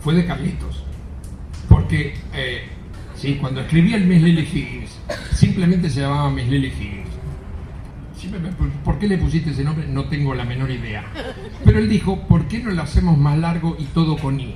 [0.01, 0.83] fue de Carlitos.
[1.69, 2.63] Porque, eh,
[3.15, 4.99] sí, cuando escribí el Miss Lily Higgins,
[5.31, 7.13] simplemente se llamaba Miss Lily Higgins.
[8.85, 9.85] ¿Por qué le pusiste ese nombre?
[9.87, 11.03] No tengo la menor idea.
[11.65, 14.55] Pero él dijo, ¿por qué no lo hacemos más largo y todo con I?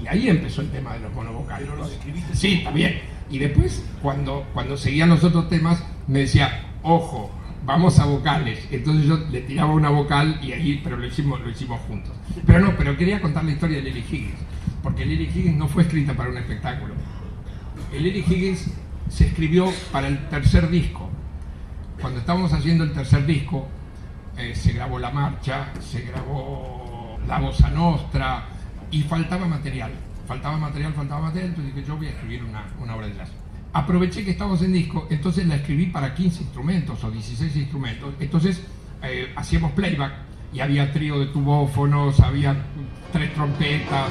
[0.00, 1.98] Y ahí empezó el tema de los monovocálicos.
[2.32, 3.00] Sí, está bien.
[3.30, 7.30] Y después, cuando, cuando seguían los otros temas, me decía, ojo,
[7.68, 8.66] vamos a vocales.
[8.70, 12.14] Entonces yo le tiraba una vocal y ahí, pero lo hicimos, lo hicimos juntos.
[12.46, 14.40] Pero no, pero quería contar la historia de Lily Higgins.
[14.82, 16.94] Porque Lily Higgins no fue escrita para un espectáculo.
[17.92, 18.70] Lily Higgins
[19.10, 21.10] se escribió para el tercer disco.
[22.00, 23.68] Cuando estábamos haciendo el tercer disco,
[24.38, 28.46] eh, se grabó La Marcha, se grabó La Bossa Nostra
[28.90, 29.90] y faltaba material.
[30.26, 33.30] Faltaba material, faltaba material, entonces dije, yo voy a escribir una, una obra de jazz.
[33.72, 38.14] Aproveché que estábamos en disco, entonces la escribí para 15 instrumentos o 16 instrumentos.
[38.18, 38.62] Entonces
[39.02, 40.12] eh, hacíamos playback
[40.52, 42.56] y había trío de tubófonos, había
[43.12, 44.10] tres trompetas.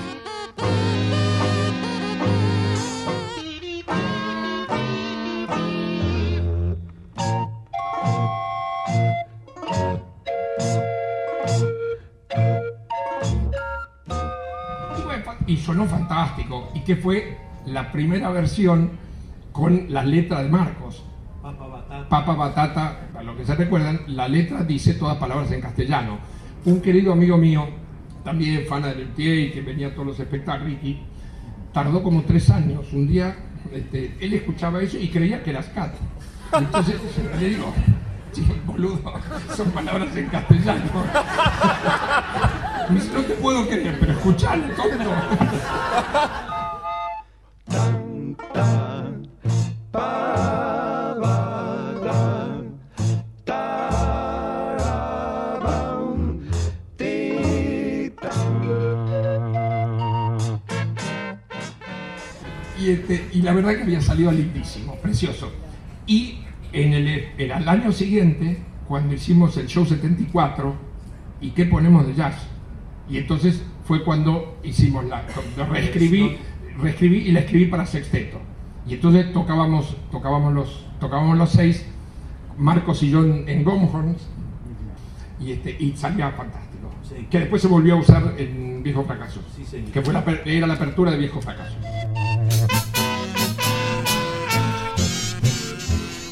[15.46, 16.72] Y, sonó fantástico.
[16.74, 19.07] Y que fue la primera versión
[19.58, 21.04] con las letras de Marcos.
[22.10, 26.20] Papa Batata, para los que se recuerdan, la letra dice todas palabras en castellano.
[26.65, 27.67] Un querido amigo mío,
[28.24, 31.00] también fan del pie y que venía a todos los espectáculos, Ricky,
[31.74, 32.93] tardó como tres años.
[32.93, 33.36] Un día
[33.74, 35.96] este, él escuchaba eso y creía que era scat.
[36.54, 37.02] Entonces
[37.39, 37.74] le digo,
[38.34, 39.00] sí, boludo,
[39.56, 40.84] son palabras en castellano.
[42.89, 45.12] Me dice, no te puedo creer, pero escuchalo, tonto.
[62.88, 65.52] Y, y la verdad que había salido lindísimo, precioso.
[66.06, 66.39] Y
[66.73, 70.76] en el, el año siguiente, cuando hicimos el show 74,
[71.41, 72.36] ¿y qué ponemos de jazz?
[73.10, 75.23] Y entonces fue cuando hicimos la,
[75.58, 76.38] lo reescribí,
[76.82, 78.39] reescribí y la escribí para sexteto.
[78.88, 81.86] Y entonces tocábamos, tocábamos los, tocábamos los seis,
[82.58, 84.17] Marcos y yo en, en Gomhorns,
[85.39, 86.89] y, este, y salía fantástico.
[87.30, 89.41] Que después se volvió a usar en Viejo Fracaso,
[89.93, 91.76] que fue la, aper- era la apertura de Viejo Fracaso.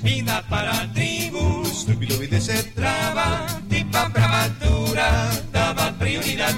[0.06, 6.54] Vida para tribu, estúpido y se traba, tipa prematura, daba prioridad.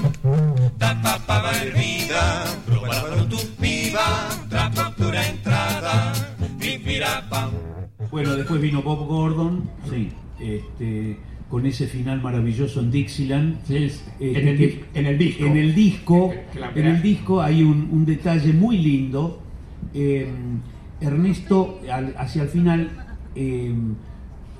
[0.78, 6.12] Tapa para vida, probado tu viva, trapura entrada,
[6.58, 7.50] vivirá pam.
[8.10, 13.58] Bueno, después vino Bob Gordon, sí, este, con ese final maravilloso en Dixieland.
[13.70, 15.44] Este, en el que- en el disco.
[15.46, 16.34] En el disco,
[16.74, 19.42] en el disco hay un, un detalle muy lindo.
[19.94, 20.30] Eh,
[21.00, 23.04] Ernesto, al- hacia el final,
[23.38, 23.74] eh,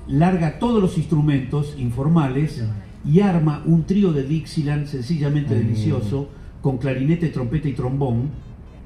[0.07, 2.63] larga todos los instrumentos informales
[3.05, 6.29] y arma un trío de Dixieland sencillamente delicioso,
[6.61, 8.29] con clarinete, trompeta y trombón,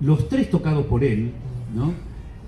[0.01, 1.31] los tres tocados por él,
[1.75, 1.93] ¿no?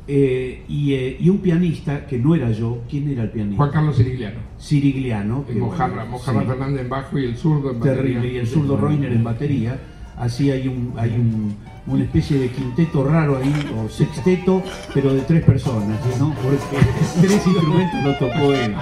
[0.08, 3.58] Eh, y, eh, y un pianista que no era yo, ¿quién era el pianista?
[3.58, 4.40] Juan Carlos Sirigliano.
[4.58, 5.46] Sirigliano.
[5.46, 6.48] que, Mojarra, Mojarra sí.
[6.48, 8.02] Fernández en bajo y el zurdo en batería.
[8.02, 9.80] Terrible, y el zurdo Reiner en batería.
[10.18, 11.56] Así hay un, hay un,
[11.88, 16.34] una especie de quinteto raro ahí, o sexteto, pero de tres personas, ¿no?
[16.36, 16.58] Porque
[17.22, 18.76] tres instrumentos lo tocó él.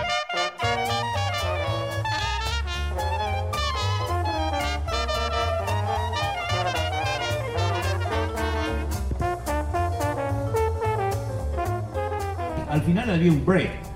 [12.69, 13.93] Al final había un break.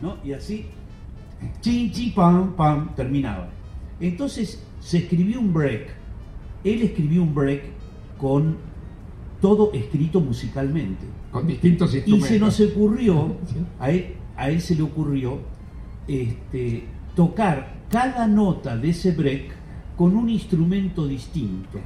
[0.00, 0.18] ¿no?
[0.22, 0.66] Y así,
[1.60, 3.48] chin, chin, pam, pam, terminaba.
[4.00, 5.88] Entonces se escribió un break.
[6.64, 7.62] Él escribió un break
[8.18, 8.56] con
[9.40, 11.06] todo escrito musicalmente.
[11.30, 12.28] Con distintos Y instrumentos.
[12.28, 13.36] se nos ocurrió,
[13.78, 15.38] a él, a él se le ocurrió
[16.08, 19.54] este, tocar cada nota de ese break
[19.96, 21.78] con un instrumento distinto.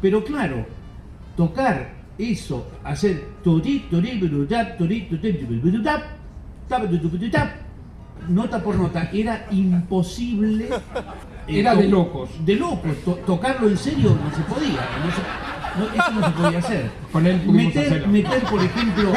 [0.00, 0.66] Pero claro,
[1.36, 3.22] tocar eso, hacer
[8.28, 10.68] nota por nota, era imposible.
[11.48, 12.30] Eh, Era de locos.
[12.44, 16.32] De locos, to- tocarlo en serio no se podía, no se- no, eso no se
[16.32, 16.90] podía hacer.
[17.12, 18.08] Con él meter, hacerlo.
[18.08, 19.12] meter, por ejemplo,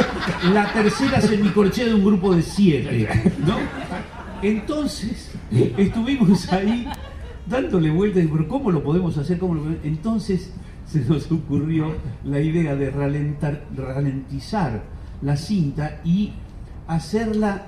[0.54, 3.10] la tercera semicorchea de un grupo de siete,
[3.46, 3.56] ¿no?
[4.42, 5.32] Entonces,
[5.78, 6.88] estuvimos ahí
[7.46, 9.38] dándole vueltas, pero ¿cómo lo podemos hacer?
[9.40, 10.54] ¿Cómo lo podemos-?" Entonces
[10.86, 14.84] se nos ocurrió la idea de ralentar- ralentizar
[15.22, 16.34] la cinta y
[16.88, 17.66] hacerla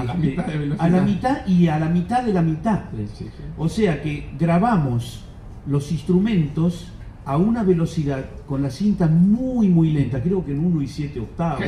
[0.00, 0.86] A la mitad de velocidad.
[0.86, 2.80] a la mitad y a la mitad de la mitad.
[2.96, 3.42] Sí, sí, sí.
[3.56, 5.24] O sea que grabamos
[5.66, 6.92] los instrumentos
[7.24, 11.20] a una velocidad con la cinta muy muy lenta, creo que en 1 y 7
[11.20, 11.64] octavos,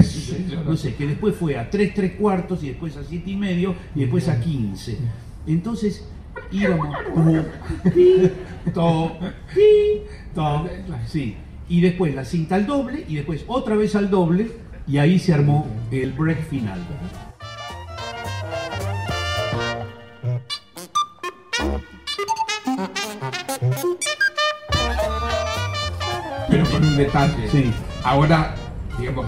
[0.66, 3.36] no sé no que después fue a 3 3 cuartos y después a 7 y
[3.36, 4.98] medio y después a 15.
[5.46, 6.08] Entonces
[6.50, 7.42] íbamos como
[7.94, 8.30] pi,
[8.72, 9.12] to,
[9.54, 10.02] pi,
[10.34, 10.68] to,
[11.06, 11.36] sí.
[11.68, 14.50] Y después la cinta al doble y después otra vez al doble
[14.86, 16.78] y ahí se armó el break final.
[26.96, 27.48] Detalle.
[27.50, 27.72] Sí.
[28.02, 28.54] Ahora,
[28.98, 29.26] digamos,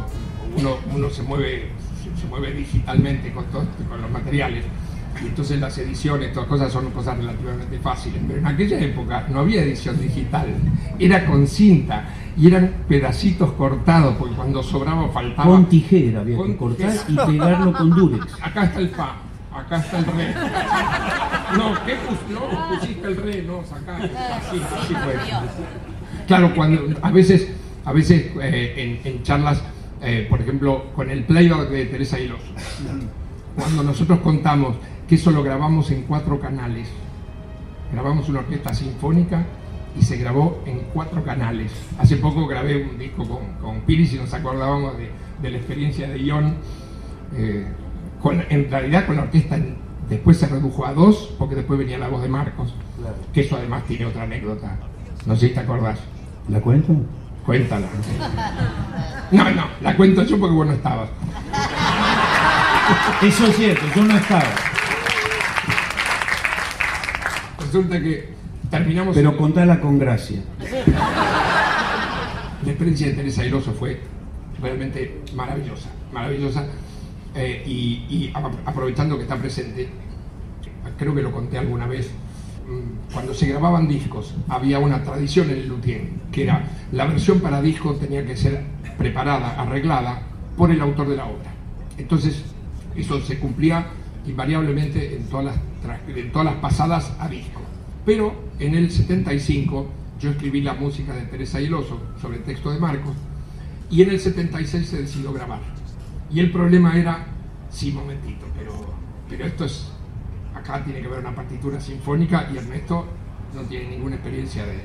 [0.57, 1.71] uno, uno se mueve
[2.21, 4.65] se, mueve digitalmente con, todo- con los materiales.
[5.23, 8.21] Y entonces las ediciones, todas cosas son cosas relativamente fáciles.
[8.27, 10.47] Pero en aquella época no había edición digital.
[10.99, 12.05] Era con cinta
[12.37, 15.49] y eran pedacitos cortados, porque cuando sobraba faltaba.
[15.49, 18.27] Con tijera había que cortar y pegarlo con durex.
[18.43, 19.13] Acá está el fa,
[19.55, 20.35] acá está el re.
[21.57, 23.43] No, ¿qué pus- no, pusiste el re?
[23.43, 23.97] No, sacá.
[23.97, 25.15] Así, así fue.
[26.27, 27.49] Claro, cuando a veces,
[27.85, 29.63] a veces eh, en, en charlas,
[30.03, 32.43] eh, por ejemplo, con el playback de Teresa Hiloso,
[33.57, 34.77] cuando nosotros contamos
[35.09, 36.89] que eso lo grabamos en cuatro canales,
[37.93, 39.45] grabamos una orquesta sinfónica
[39.99, 41.73] y se grabó en cuatro canales.
[41.99, 45.09] Hace poco grabé un disco con, con Piris y nos acordábamos de,
[45.41, 46.55] de la experiencia de Ion.
[47.37, 47.67] eh,
[48.21, 49.59] con- en realidad con la orquesta
[50.11, 52.75] después se redujo a dos, porque después venía la voz de Marcos,
[53.33, 54.77] que eso además tiene otra anécdota.
[55.25, 55.99] No sé si te acordás.
[56.49, 56.95] ¿La cuento?
[57.45, 57.87] Cuéntala.
[59.31, 61.09] No, no, la cuento yo porque vos no estabas.
[63.23, 64.45] Eso es cierto, yo no estaba.
[67.61, 68.35] Resulta que
[68.71, 69.15] terminamos.
[69.15, 70.41] Pero el- contala con gracia.
[72.65, 74.01] La experiencia de Teresa Airoso fue
[74.61, 76.65] realmente maravillosa, maravillosa.
[77.35, 79.89] Eh, y y apro- aprovechando que está presente,
[80.99, 82.11] creo que lo conté alguna vez,
[83.13, 87.63] cuando se grababan discos había una tradición en el luthier, que era la versión para
[87.63, 88.63] disco tenía que ser
[88.99, 90.23] preparada, arreglada
[90.57, 91.53] por el autor de la obra.
[91.99, 92.45] Entonces,
[92.97, 93.87] eso se cumplía
[94.27, 95.57] invariablemente en todas las,
[96.09, 97.61] en todas las pasadas a disco.
[98.05, 99.87] Pero en el 75
[100.21, 103.15] yo escribí la música de Teresa y el Oso sobre el texto de Marcos
[103.91, 105.61] y en el 76 se decidió grabar.
[106.31, 107.27] Y el problema era,
[107.71, 108.73] sí, momentito, pero,
[109.29, 109.93] pero esto es,
[110.75, 113.07] acá tiene que haber una partitura sinfónica y Ernesto
[113.55, 114.79] no tiene ninguna experiencia de, de-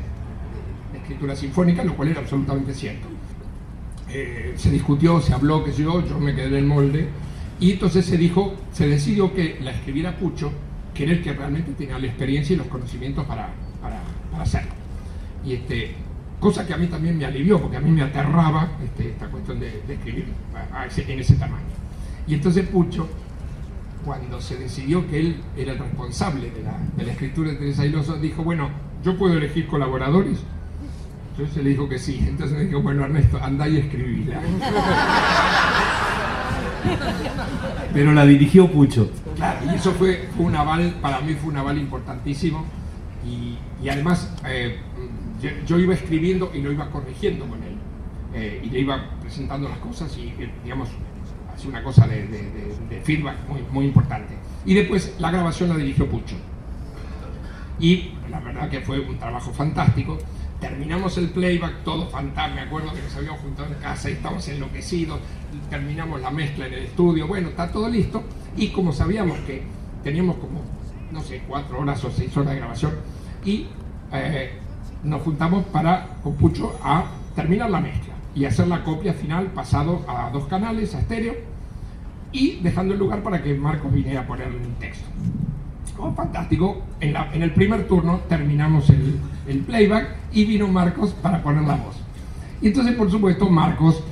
[0.93, 3.07] de escritura sinfónica, lo cual era absolutamente cierto.
[4.09, 7.07] Eh, se discutió, se habló, que yo, yo me quedé en el molde,
[7.59, 10.51] y entonces se dijo, se decidió que la escribiera Pucho,
[10.93, 13.49] que era el que realmente tenía la experiencia y los conocimientos para,
[13.82, 14.01] para,
[14.32, 14.71] para hacerlo.
[15.45, 15.91] Y este,
[16.39, 19.59] cosa que a mí también me alivió, porque a mí me aterraba este, esta cuestión
[19.59, 20.25] de, de escribir
[20.73, 21.63] a ese- en ese tamaño.
[22.27, 23.07] Y entonces Pucho,
[24.06, 27.86] cuando se decidió que él era el responsable de la, de la escritura de Teresa
[27.86, 28.70] Iloso, dijo, bueno,
[29.04, 30.39] yo puedo elegir colaboradores.
[31.32, 32.24] Entonces le dijo que sí.
[32.28, 34.41] Entonces me dijo, bueno, Ernesto, andá y escribíla.
[37.93, 39.12] Pero la dirigió Pucho.
[39.36, 42.66] Claro, y eso fue, fue un aval, para mí fue un aval importantísimo.
[43.26, 44.80] Y, y además, eh,
[45.41, 47.76] yo, yo iba escribiendo y lo iba corrigiendo con él.
[48.34, 50.89] Eh, y le iba presentando las cosas y, eh, digamos,
[51.62, 54.34] hacía una cosa de, de- feedback muy, muy importante.
[54.66, 56.36] Y después la grabación la dirigió Pucho.
[57.80, 60.18] Y la verdad que fue un trabajo fantástico.
[60.59, 62.55] Terminamos el playback, todo fantástico.
[62.55, 65.20] Me acuerdo que nos habíamos juntado en casa y estábamos enloquecidos.
[65.70, 67.28] Terminamos la mezcla en el estudio.
[67.28, 68.22] Bueno, está todo listo.
[68.55, 69.64] Y como sabíamos que
[70.03, 70.62] teníamos como,
[71.12, 72.91] no sé, cuatro horas o seis horas de grabación,
[73.43, 73.66] y
[74.14, 74.51] eh,
[75.03, 77.05] nos juntamos para, con Pucho, a
[77.36, 81.34] terminar la mezcla y hacer la copia final pasado a dos canales, a estéreo,
[82.32, 85.07] y dejando el lugar para que Marcos viniera a poner un texto.
[85.97, 86.82] Oh, fantástico.
[86.99, 91.63] En, la- en el primer turno terminamos el, el playback y vino Marcos para poner
[91.63, 91.95] la voz.
[92.61, 94.03] Y entonces, por supuesto, Marcos,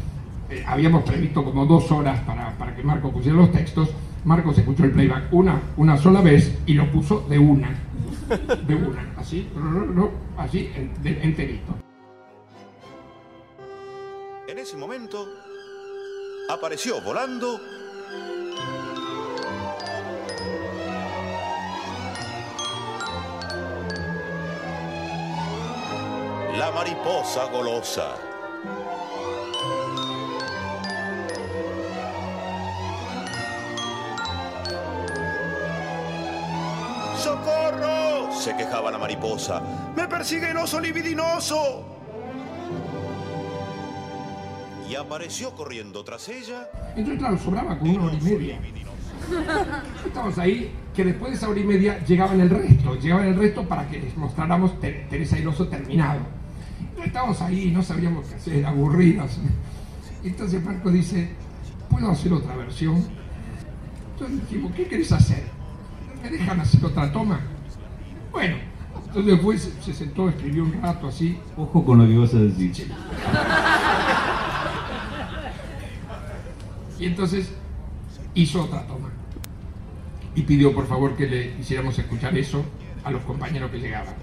[0.49, 3.89] eh, habíamos previsto como dos horas para, para que Marcos pusiera los textos.
[4.25, 7.69] Marcos escuchó el playback una, una sola vez y lo puso de una.
[8.67, 9.47] De una, así,
[10.37, 10.69] así,
[11.03, 11.73] enterito.
[14.47, 15.25] En ese momento
[16.49, 17.59] apareció volando
[26.59, 28.15] la mariposa golosa.
[37.17, 38.31] ¡Socorro!
[38.33, 39.61] se quejaba la mariposa.
[39.95, 41.88] ¡Me persigue el oso libidinoso!
[44.89, 48.59] Y apareció corriendo tras ella Entonces, claro, sobraba con una hora y media.
[50.05, 53.63] Estamos ahí, que después de esa hora y media llegaban el resto, llegaban el resto
[53.67, 56.21] para que les mostráramos Te- Teresa y el oso terminado.
[56.79, 59.37] Entonces, estábamos ahí, no sabíamos qué hacer, aburridos.
[60.23, 61.29] Entonces Marco dice,
[61.89, 63.05] ¿puedo hacer otra versión?
[64.13, 65.43] Entonces dijimos, ¿qué querés hacer?
[66.23, 67.39] ¿Me dejan hacer otra toma?
[68.31, 68.57] Bueno,
[69.05, 72.39] entonces después se- se sentó, escribió un rato así, Ojo con lo que vas a
[72.39, 72.91] decir.
[76.99, 77.49] Y entonces
[78.33, 79.09] hizo otra toma.
[80.35, 82.63] Y pidió por favor que le hiciéramos escuchar eso
[83.03, 84.15] a los compañeros que llegaban.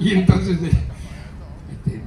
[0.00, 2.02] Y entonces este,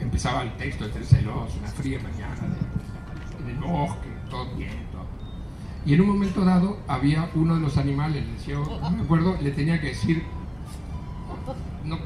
[0.00, 2.56] empezaba el texto de los, una fría mañana
[3.40, 4.86] en el bosque, todo bien.
[5.84, 9.36] Y en un momento dado había uno de los animales, le decía, no me acuerdo,
[9.40, 10.24] le tenía que decir,
[11.84, 11.98] no,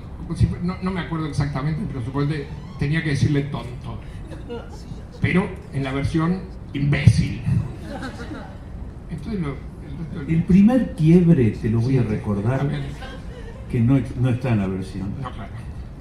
[0.62, 2.46] no, no me acuerdo exactamente, pero supongo que
[2.78, 3.98] tenía que decirle tonto
[5.20, 6.40] pero en la versión
[6.72, 7.42] imbécil.
[9.10, 9.54] Entonces lo, el
[9.98, 12.68] resto- El primer quiebre, te lo voy a recordar, a
[13.70, 15.10] que no, no está en la versión.
[15.22, 15.50] No, claro.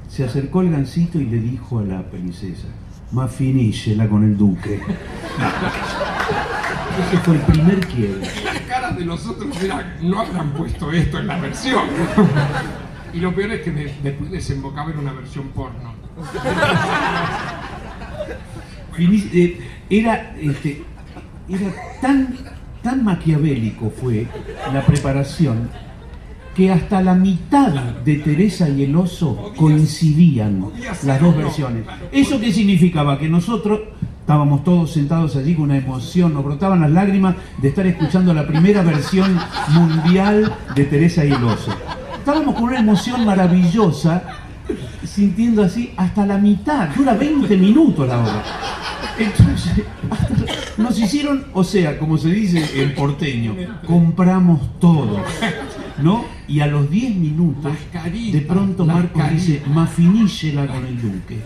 [0.07, 2.67] Se acercó el gancito y le dijo a la princesa,
[3.11, 4.79] más finícela con el duque.
[7.07, 8.27] Ese fue el primer quiebre.
[8.43, 11.83] Las caras de los otros eran, no habrán puesto esto en la versión.
[13.13, 15.93] Y lo peor es que de- después desembocaba en una versión porno.
[18.99, 20.83] Eh, era, este,
[21.47, 22.35] era tan,
[22.83, 24.27] tan maquiavélico fue
[24.73, 25.69] la preparación
[26.55, 27.71] que hasta la mitad
[28.03, 30.65] de Teresa y el oso coincidían
[31.05, 31.85] las dos versiones.
[32.11, 33.17] ¿Eso qué significaba?
[33.17, 33.79] Que nosotros
[34.19, 38.45] estábamos todos sentados allí con una emoción, nos brotaban las lágrimas de estar escuchando la
[38.45, 39.39] primera versión
[39.69, 41.73] mundial de Teresa y el oso.
[42.17, 44.23] Estábamos con una emoción maravillosa,
[45.13, 48.43] sintiendo así hasta la mitad, dura 20 minutos la obra.
[49.17, 49.83] Entonces,
[50.77, 53.55] nos hicieron, o sea, como se dice en porteño,
[53.85, 55.21] compramos todo,
[56.01, 56.25] ¿no?
[56.47, 57.73] Y a los 10 minutos,
[58.31, 61.39] de pronto Marcos dice, mafinícela con el duque.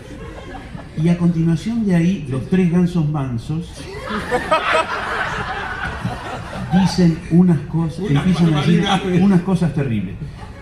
[1.02, 3.68] Y a continuación de ahí, los tres gansos mansos
[6.80, 8.86] dicen unas cosas, empiezan a decir
[9.20, 10.14] unas cosas terribles.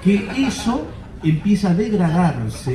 [0.02, 0.86] Que eso
[1.30, 2.74] empieza a degradarse.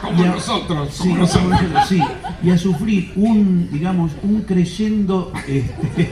[0.00, 1.88] Como y a- nosotros, sí, como nosotros.
[1.88, 2.00] sí,
[2.42, 6.10] y a sufrir un, digamos, un creyendo, este,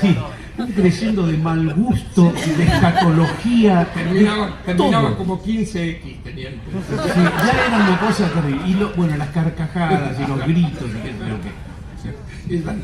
[0.00, 0.16] sí,
[0.56, 6.60] un creyendo de mal gusto, de escatología, Terminaba, terminaba como 15X, teniente.
[6.70, 8.60] Sí, ya era una cosa terrible.
[8.68, 12.54] Y lo- bueno, las carcajadas y los gritos y qué sé yo qué.
[12.54, 12.74] Y la-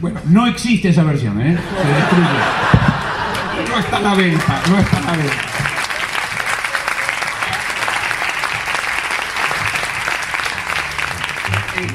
[0.00, 1.58] Bueno, No existe esa versión, ¿eh?
[1.82, 3.70] Se destruye.
[3.70, 5.34] no está a la venta, no está a la venta.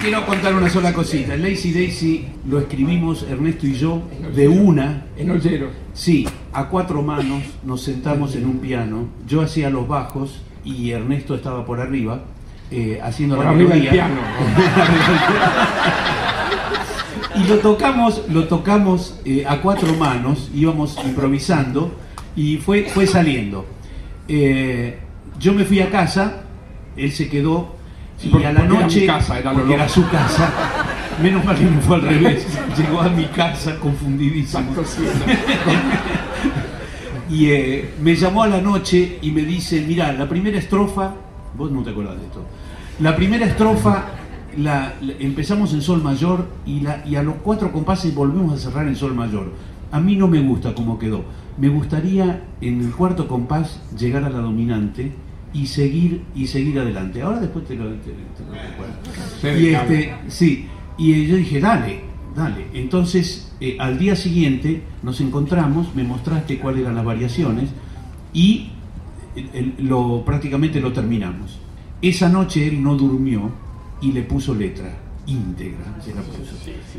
[0.06, 1.36] Quiero contar una sola cosita.
[1.36, 4.04] Lazy Daisy lo escribimos Ernesto y yo
[4.36, 5.08] de una.
[5.18, 5.72] En Olleros.
[5.94, 9.08] Sí, a cuatro manos nos sentamos en un piano.
[9.28, 12.22] Yo hacía los bajos y Ernesto estaba por arriba
[12.70, 13.92] eh, haciendo Por la arriba melodía.
[13.94, 14.22] piano,
[17.36, 21.96] y lo tocamos, lo tocamos eh, a cuatro manos, íbamos improvisando
[22.36, 23.66] y fue, fue saliendo.
[24.28, 25.00] Eh,
[25.40, 26.44] yo me fui a casa,
[26.96, 27.75] él se quedó
[28.18, 30.50] Sí, porque- a la porque era noche, mi casa, era lo porque era su casa,
[31.22, 32.48] menos mal que no fue al revés,
[32.78, 34.72] llegó a mi casa confundidísimo.
[37.30, 41.14] y eh, me llamó a la noche y me dice, mira, la primera estrofa,
[41.58, 42.46] vos no te acuerdas de esto,
[43.00, 44.06] la primera estrofa
[44.58, 48.58] la, la- empezamos en sol mayor y, la, y a los cuatro compases volvemos a
[48.58, 49.52] cerrar en sol mayor.
[49.92, 51.24] A mí no me gusta cómo quedó.
[51.58, 55.14] Me gustaría en el cuarto compás llegar a la dominante
[55.56, 57.22] y seguir y seguir adelante.
[57.22, 58.94] Ahora después te lo, te- te lo recuerdo.
[59.42, 60.66] Se Y este, sí,
[60.98, 62.02] y yo dije, dale,
[62.36, 62.66] dale.
[62.74, 67.70] Entonces, eh, al día siguiente nos encontramos, me mostraste cuáles eran las variaciones
[68.34, 68.70] y
[69.36, 71.60] el- el- lo, prácticamente lo terminamos.
[72.02, 73.50] Esa noche él no durmió
[74.02, 74.98] y le puso letra
[75.28, 76.42] íntegra, se la puso.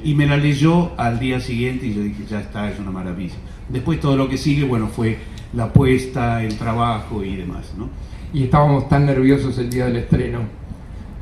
[0.03, 3.35] Y me la leyó al día siguiente y yo dije, ya está, es una maravilla.
[3.69, 5.19] Después todo lo que sigue, bueno, fue
[5.53, 7.89] la apuesta, el trabajo y demás, ¿no?
[8.37, 10.41] Y estábamos tan nerviosos el día del estreno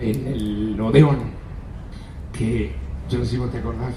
[0.01, 1.19] en el Odeón
[2.37, 2.73] que,
[3.09, 3.95] yo no sé si vos te acordás,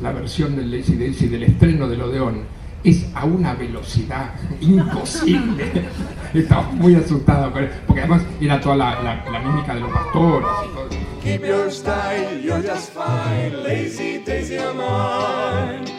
[0.00, 2.42] la versión del Lazy Daisy del estreno del Odeón
[2.84, 5.64] es a una velocidad imposible.
[6.32, 10.48] Estaba muy asustado, pero- porque además era toda la, la- la mímica de los pastores.
[11.24, 13.64] Keep your style, you're just fine.
[13.64, 15.90] Lazy Daisy, I'm mine.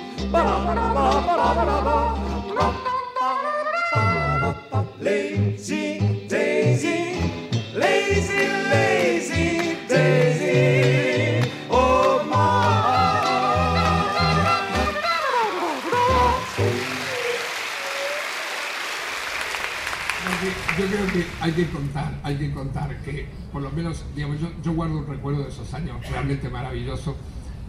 [21.42, 25.08] Hay que contar, hay que contar que por lo menos, digamos, yo, yo guardo un
[25.08, 27.16] recuerdo de esos años realmente maravilloso.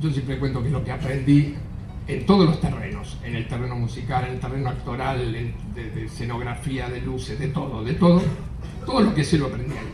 [0.01, 1.55] Yo siempre cuento que lo que aprendí
[2.07, 7.01] en todos los terrenos, en el terreno musical, en el terreno actoral, de, escenografía, de
[7.01, 8.23] luces, de todo, de todo,
[8.85, 9.93] todo lo que sé lo aprendí ahí.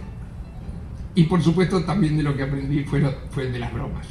[1.14, 3.00] Y por supuesto también de lo que aprendí fue,
[3.30, 4.06] fue de las bromas.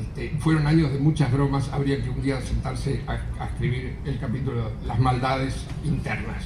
[0.00, 4.72] Este, fueron años de muchas bromas, habría que un día sentarse a escribir el capítulo
[4.86, 6.44] Las maldades internas.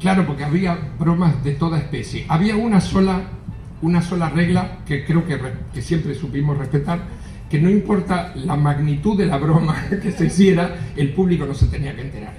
[0.00, 2.24] Claro, porque había bromas de toda especie.
[2.28, 3.20] Había una sola,
[3.82, 7.00] una sola regla que creo que, re- que siempre supimos respetar,
[7.50, 11.66] que no importa la magnitud de la broma que se hiciera, el público no se
[11.66, 12.34] tenía que enterar.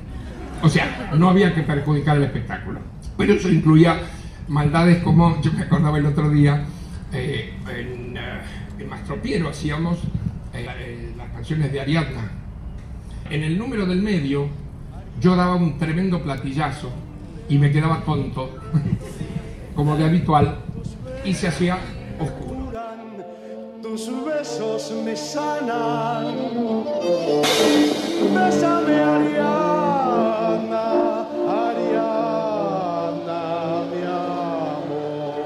[0.61, 2.79] O sea, no había que perjudicar el espectáculo.
[3.17, 3.97] Pero eso incluía
[4.47, 6.63] maldades como, yo me acordaba el otro día,
[7.11, 8.21] eh, en, eh,
[8.79, 9.97] en Mastropiero hacíamos
[10.53, 12.31] eh, eh, las canciones de Ariadna.
[13.29, 14.47] En el número del medio
[15.19, 16.91] yo daba un tremendo platillazo
[17.49, 18.49] y me quedaba tonto,
[19.75, 20.59] como de habitual,
[21.25, 21.79] y se hacía
[22.19, 22.71] oscuro.
[23.81, 26.35] Tus besos me sanan.
[28.35, 29.65] Bésame, Ariana,
[31.49, 32.53] Ariana,
[33.91, 35.39] mi amor.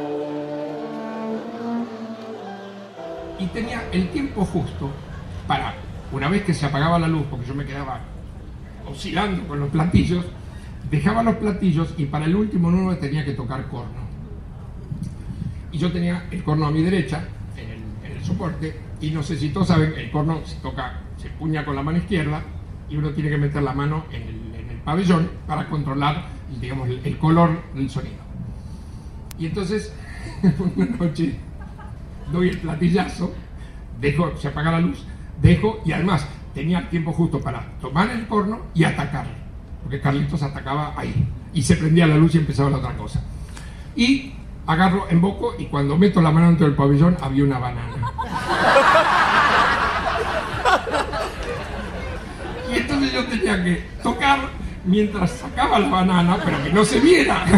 [3.39, 4.89] y tenía el tiempo justo
[5.47, 5.75] para,
[6.11, 8.01] una vez que se apagaba la luz, porque yo me quedaba
[8.85, 10.25] oscilando con los platillos,
[10.89, 14.03] dejaba los platillos y para el último número tenía que tocar corno.
[15.71, 17.27] Y yo tenía el corno a mi derecha,
[17.57, 21.75] en el, en el soporte, y todos saben, el corno se toca, se puña con
[21.75, 22.41] la mano izquierda
[22.89, 24.53] y uno tiene que meter la mano en el,
[24.83, 26.25] pabellón para controlar,
[26.59, 28.17] digamos, el, color del sonido.
[29.39, 29.93] Y entonces,
[30.75, 31.35] una noche
[32.31, 33.33] doy el platillazo,
[33.99, 35.05] dejo, se apaga la luz,
[35.41, 39.25] dejo y además tenía el tiempo justo para tomar el corno y atacar,
[39.93, 41.13] porque Carlitos atacaba ahí
[41.53, 43.21] y se prendía la luz y empezaba la otra cosa.
[43.95, 44.33] Y
[44.65, 47.93] agarro, emboco y cuando meto la mano dentro del pabellón había una banana.
[53.29, 54.39] tenía que tocar
[54.83, 57.45] mientras sacaba la banana, pero que no se viera.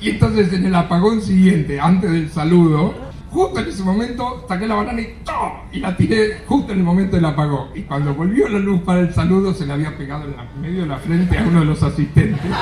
[0.00, 2.92] Y entonces en el apagón siguiente, antes del saludo,
[3.32, 5.52] justo en ese momento saqué la banana y ¡tom!
[5.72, 7.70] y la tiré justo en el momento del apagón.
[7.74, 10.88] Y cuando volvió la luz para el saludo, se le había pegado en medio de
[10.88, 12.40] la frente a uno de los asistentes.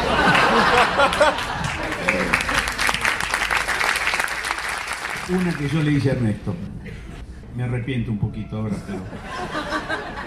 [5.30, 6.54] Una que yo le hice a Ernesto.
[7.56, 8.98] Me arrepiento un poquito ahora, pero.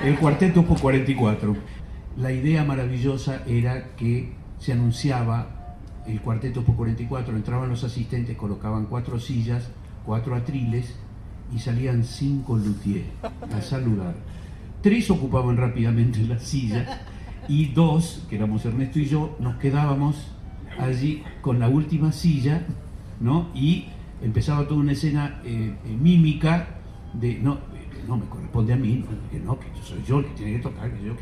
[0.03, 1.55] El cuarteto Opus 44.
[2.17, 5.47] La idea maravillosa era que se anunciaba
[6.07, 9.69] el cuarteto Opus 44, entraban los asistentes, colocaban cuatro sillas,
[10.05, 10.93] cuatro atriles
[11.53, 14.15] y salían cinco luthiers a saludar.
[14.81, 17.01] Tres ocupaban rápidamente la silla
[17.47, 20.27] y dos, que éramos Ernesto y yo, nos quedábamos
[20.79, 22.65] allí con la última silla,
[23.19, 23.49] ¿no?
[23.53, 23.85] Y
[24.21, 26.67] empezaba toda una escena eh, eh, mímica
[27.13, 30.19] de, no, eh, no me corresponde a mí, no, que no, que yo soy yo
[30.19, 31.13] el que tiene que tocar, que yo.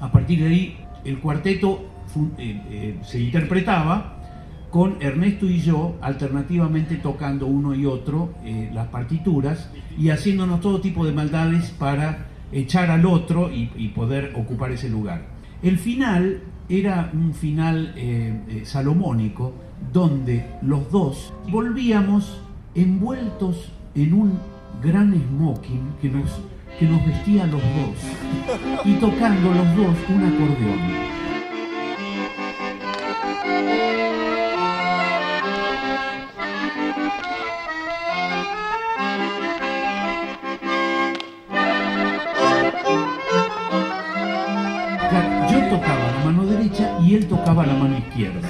[0.00, 1.88] A partir de ahí, el cuarteto
[2.38, 4.15] eh, eh, se interpretaba
[4.76, 10.82] con Ernesto y yo alternativamente tocando uno y otro eh, las partituras y haciéndonos todo
[10.82, 15.22] tipo de maldades para echar al otro y, poder ocupar ese lugar.
[15.62, 19.54] El final era un final eh, eh, salomónico
[19.94, 22.42] donde los dos volvíamos
[22.74, 24.38] envueltos en un
[24.82, 26.38] gran smoking que nos,
[26.78, 31.15] que nos vestía los dos y tocando los dos un acordeón.
[47.06, 48.48] Y él tocaba la mano izquierda.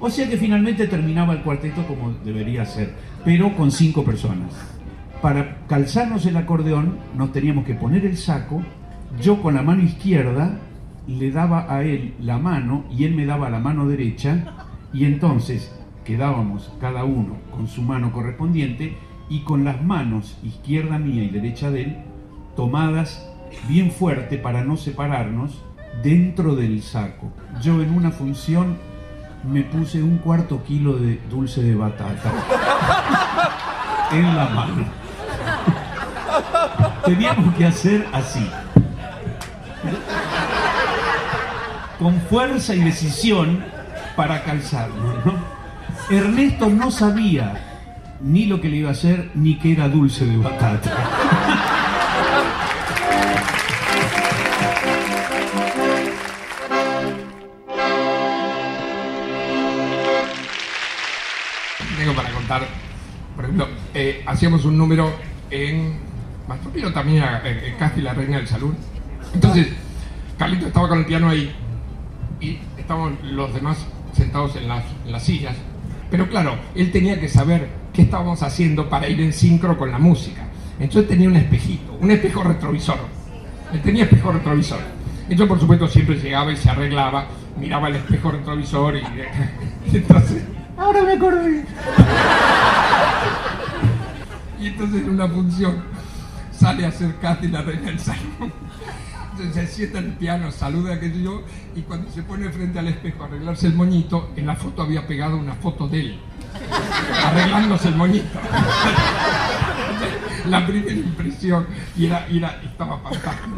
[0.00, 4.54] O sea que finalmente terminaba el cuarteto como debería ser, pero con cinco personas.
[5.20, 8.62] Para calzarnos el acordeón nos teníamos que poner el saco,
[9.20, 10.58] yo con la mano izquierda
[11.06, 14.54] le daba a él la mano y él me daba la mano derecha
[14.94, 15.70] y entonces
[16.06, 18.96] quedábamos cada uno con su mano correspondiente
[19.28, 21.96] y con las manos izquierda mía y derecha de él
[22.56, 23.30] tomadas
[23.68, 25.62] bien fuerte para no separarnos
[26.02, 27.32] dentro del saco.
[27.60, 28.78] Yo en una función
[29.44, 32.32] me puse un cuarto kilo de dulce de batata
[34.12, 34.84] en la mano.
[37.04, 38.48] Teníamos que hacer así.
[41.98, 43.64] Con fuerza y decisión
[44.16, 45.24] para calzarnos.
[45.24, 45.34] ¿no?
[46.10, 47.54] Ernesto no sabía
[48.20, 50.90] ni lo que le iba a hacer ni que era dulce de batata.
[63.94, 65.10] Eh, hacíamos un número
[65.50, 65.94] en
[66.48, 68.76] Mastropino también, era, eh, eh, casi la reina del salón.
[69.32, 69.68] Entonces,
[70.36, 71.54] Carlito estaba con el piano ahí
[72.40, 73.78] y estaban los demás
[74.12, 75.54] sentados en las, en las sillas.
[76.10, 79.98] Pero claro, él tenía que saber qué estábamos haciendo para ir en sincro con la
[79.98, 80.42] música.
[80.78, 82.98] Entonces tenía un espejito, un espejo retrovisor.
[83.72, 84.80] Él tenía espejo retrovisor.
[85.22, 87.26] Entonces, por supuesto, siempre llegaba y se arreglaba,
[87.58, 89.02] miraba el espejo retrovisor y,
[89.92, 90.42] y entonces
[90.76, 91.64] Ahora me acordé.
[94.64, 95.74] Y entonces en una función
[96.50, 98.50] sale a hacer Katy la reina del salón.
[99.32, 101.42] Entonces se sienta en el piano, saluda que yo,
[101.76, 105.06] y cuando se pone frente al espejo a arreglarse el moñito, en la foto había
[105.06, 106.18] pegado una foto de él,
[107.26, 108.38] arreglándose el moñito.
[110.48, 113.56] La primera impresión, y era, era- estaba fantástico.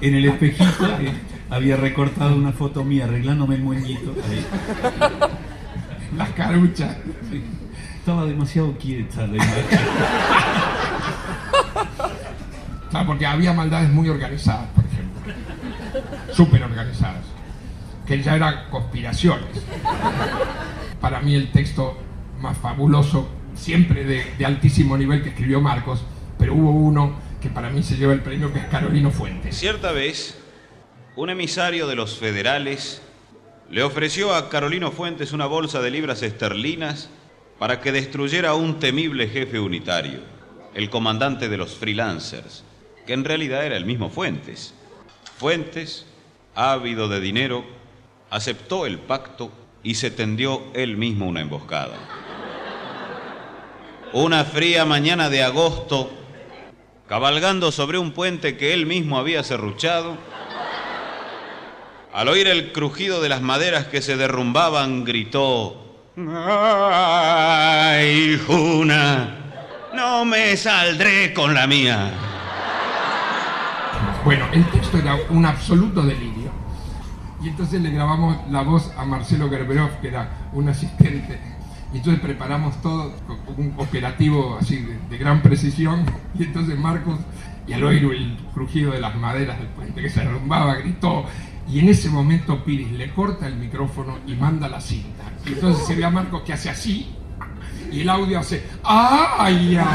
[0.00, 1.12] En el espejito eh,
[1.50, 4.14] había recortado una foto mía arreglándome el moñito.
[4.30, 4.46] ahí.
[6.16, 6.96] Las caruchas.
[8.02, 9.78] Estaba demasiado quieta la imagen.
[13.06, 15.32] Porque había maldades muy organizadas, por ejemplo.
[16.32, 17.22] Súper organizadas.
[18.04, 19.46] Que ya eran conspiraciones.
[21.00, 21.96] Para mí el texto
[22.40, 26.02] más fabuloso, siempre de, de altísimo nivel que escribió Marcos,
[26.40, 29.56] pero hubo uno que para mí se lleva el premio, que es Carolino Fuentes.
[29.56, 30.36] Cierta vez,
[31.14, 33.00] un emisario de los federales
[33.70, 37.08] le ofreció a Carolino Fuentes una bolsa de libras esterlinas
[37.62, 40.18] para que destruyera a un temible jefe unitario,
[40.74, 42.64] el comandante de los freelancers,
[43.06, 44.74] que en realidad era el mismo Fuentes.
[45.38, 46.04] Fuentes,
[46.56, 47.64] ávido de dinero,
[48.30, 49.52] aceptó el pacto
[49.84, 51.94] y se tendió él mismo una emboscada.
[54.12, 56.10] Una fría mañana de agosto,
[57.06, 60.16] cabalgando sobre un puente que él mismo había serruchado,
[62.12, 67.98] al oír el crujido de las maderas que se derrumbaban, gritó, ¡Ay,
[68.46, 69.34] Juna!
[69.94, 72.12] No me saldré con la mía.
[74.22, 76.52] Bueno, el texto era un absoluto delirio.
[77.42, 81.40] Y entonces le grabamos la voz a Marcelo Gerberov, que era un asistente.
[81.94, 86.04] Y entonces preparamos todo, con un operativo así de, gran precisión.
[86.38, 87.20] Y entonces Marcos,
[87.66, 91.24] y al oír el crujido de las maderas del puente que se derrumbaba, gritó.
[91.72, 95.24] Y en ese momento Piris le corta el micrófono y manda la cinta.
[95.46, 97.08] Y entonces se ve a Marcos que hace así.
[97.90, 99.76] Y el audio hace ¡Ay!
[99.76, 99.86] ay".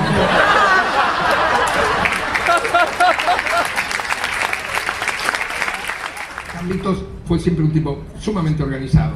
[6.52, 9.14] Carlitos fue siempre un tipo sumamente organizado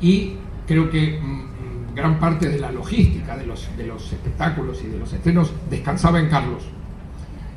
[0.00, 0.32] y
[0.66, 4.98] creo que mm, gran parte de la logística de los, de los espectáculos y de
[4.98, 6.62] los estrenos descansaba en Carlos.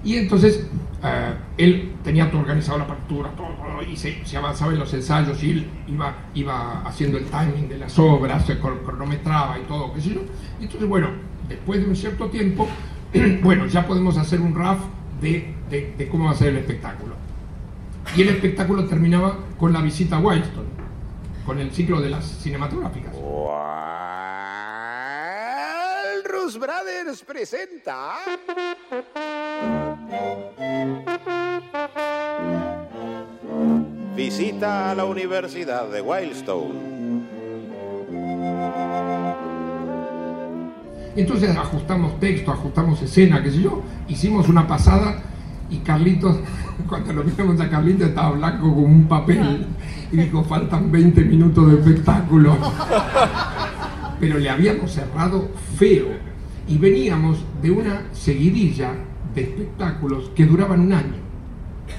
[0.03, 0.65] Y entonces
[1.03, 4.91] eh, él tenía todo organizado, la partitura, todo, todo, y se, se avanzaba en los
[4.93, 9.63] ensayos y él iba, iba haciendo el timing de las obras, se cron- cronometraba y
[9.63, 10.21] todo, qué sé yo.
[10.59, 11.09] Entonces, bueno,
[11.47, 12.67] después de un cierto tiempo,
[13.43, 14.79] bueno, ya podemos hacer un RAF
[15.21, 17.15] de, de- de cómo va a ser el espectáculo.
[18.15, 20.65] Y el espectáculo terminaba con la visita a Wildstorm,
[21.45, 23.13] con el ciclo de las cinematográficas.
[26.59, 28.15] Brothers presenta.
[34.15, 36.91] Visita a la Universidad de Wildstone.
[41.15, 45.21] Entonces ajustamos texto, ajustamos escena, qué sé yo, hicimos una pasada
[45.69, 46.37] y Carlitos,
[46.87, 49.65] cuando lo vimos a Carlitos estaba blanco como un papel
[50.11, 52.57] y dijo, faltan 20 minutos de espectáculo.
[54.19, 56.07] Pero le habíamos cerrado feo
[56.67, 58.93] y veníamos de una seguidilla
[59.35, 61.15] de espectáculos que duraban un año.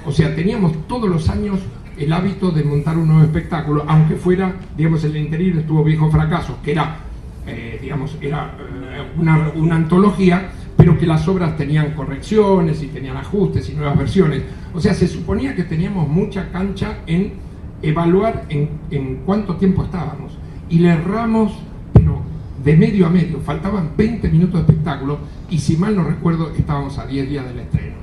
[0.06, 1.60] O sea, teníamos todos los años
[1.96, 6.58] el hábito de montar un nuevo espectáculo, aunque fuera, digamos, el interior estuvo Viejo Fracaso,
[6.62, 6.96] que era,
[7.46, 13.16] eh, digamos, era eh, una, una antología, pero que las obras tenían correcciones y tenían
[13.16, 14.42] ajustes y nuevas versiones.
[14.74, 17.34] O sea, se suponía que teníamos mucha cancha en
[17.82, 20.38] evaluar en, en cuánto tiempo estábamos.
[20.68, 21.52] Y le erramos,
[22.62, 25.18] de medio a medio, faltaban 20 minutos de espectáculo
[25.50, 27.96] y si mal no recuerdo estábamos a 10 días del estreno.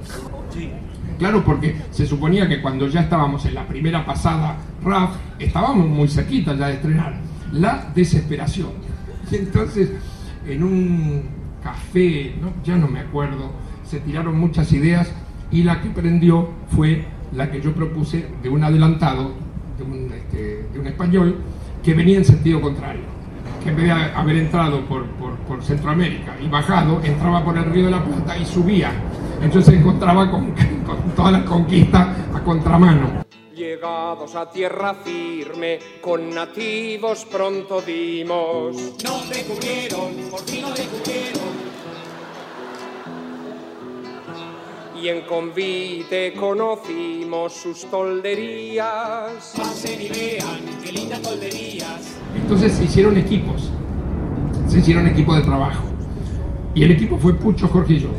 [1.17, 6.07] Claro, porque se suponía que cuando ya estábamos en la primera pasada RAF, estábamos muy
[6.07, 7.19] cerquita ya de estrenar.
[7.51, 8.69] La desesperación.
[9.29, 9.91] Y entonces,
[10.47, 11.23] en un
[11.61, 12.53] café, ¿no?
[12.63, 13.51] ya no me acuerdo,
[13.83, 15.11] se tiraron muchas ideas
[15.51, 17.05] y la que prendió fue
[17.35, 19.33] la que yo propuse de un adelantado,
[19.77, 21.35] de un, este, de un español,
[21.83, 23.18] que venía en sentido contrario.
[23.63, 27.65] Que en vez de haber entrado por, por, por Centroamérica y bajado, entraba por el
[27.65, 28.91] Río de la Plata y subía.
[29.41, 30.51] Entonces se encontraba con,
[30.85, 33.25] con toda la conquista a contramano.
[33.53, 38.75] Llegados a tierra firme, con nativos pronto dimos.
[39.03, 41.69] No descubrieron, por fin no descubrieron.
[45.01, 49.53] Y en convite conocimos sus tolderías.
[49.55, 52.17] Pasen y vean, qué lindas tolderías.
[52.35, 53.69] Entonces se hicieron equipos,
[54.67, 55.83] se hicieron equipos de trabajo.
[56.73, 58.09] Y el equipo fue Pucho, Jorge y yo.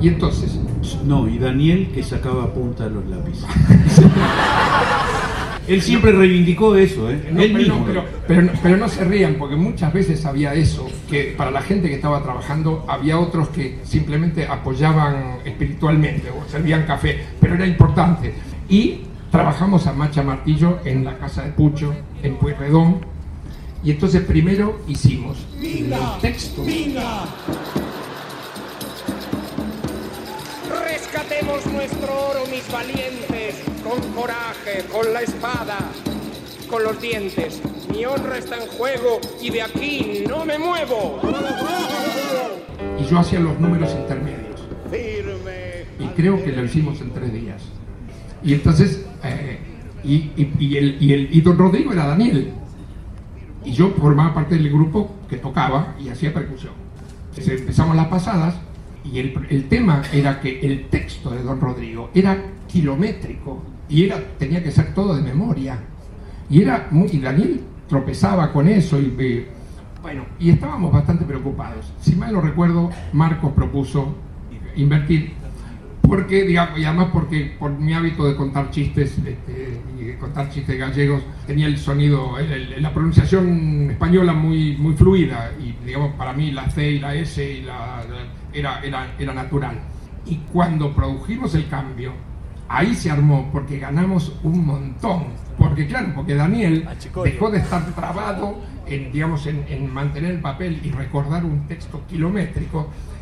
[0.00, 0.58] Y entonces...
[1.04, 3.44] No, y Daniel que sacaba punta de los lápices.
[5.68, 7.28] Él siempre reivindicó eso, ¿eh?
[7.30, 7.86] No, Él pero, mismo.
[7.92, 11.88] no, pero, pero no se rían, porque muchas veces había eso, que para la gente
[11.88, 18.32] que estaba trabajando había otros que simplemente apoyaban espiritualmente o servían café, pero era importante.
[18.68, 19.00] Y
[19.30, 23.00] trabajamos a Macha Martillo en la casa de Pucho, en Pueyrredón,
[23.84, 26.64] y entonces primero hicimos el texto.
[30.84, 35.78] Rescatemos nuestro oro, mis valientes, con coraje, con la espada,
[36.68, 37.62] con los dientes.
[37.92, 41.20] Mi honra está en juego y de aquí no me muevo.
[42.98, 44.60] y yo hacía los números intermedios.
[46.00, 47.62] Y creo que lo hicimos en tres días.
[48.42, 49.58] Y entonces, eh,
[50.04, 52.52] y, y- el, y, don Rodrigo era Daniel.
[53.64, 56.72] Y yo formaba parte del grupo que tocaba y hacía percusión.
[57.36, 58.54] Empezamos las pasadas
[59.04, 62.36] y el, el tema era que el texto de don Rodrigo era
[62.66, 65.78] kilométrico y era, tenía que ser todo de memoria.
[66.50, 69.46] Y, era muy, y Daniel tropezaba con eso y, y-
[70.02, 71.92] bueno, y estábamos bastante preocupados.
[72.00, 74.14] Si mal no recuerdo, Marcos propuso
[74.76, 75.32] invertir,
[76.08, 80.48] porque, digamos, y además porque por mi hábito de contar chistes, este, y de contar
[80.50, 86.14] chistes gallegos, tenía el sonido, el- el- la pronunciación española muy, muy fluida, y digamos,
[86.14, 88.26] para mí la C y la S y la, la-
[88.58, 89.78] era, era, era natural.
[90.26, 92.12] Y cuando produjimos el cambio,
[92.68, 95.24] ahí se armó, porque ganamos un montón.
[95.58, 96.86] Porque claro, porque Daniel
[97.32, 102.02] dejó de estar trabado en, digamos, en, en mantener el papel y recordar un texto
[102.08, 102.88] kilométrico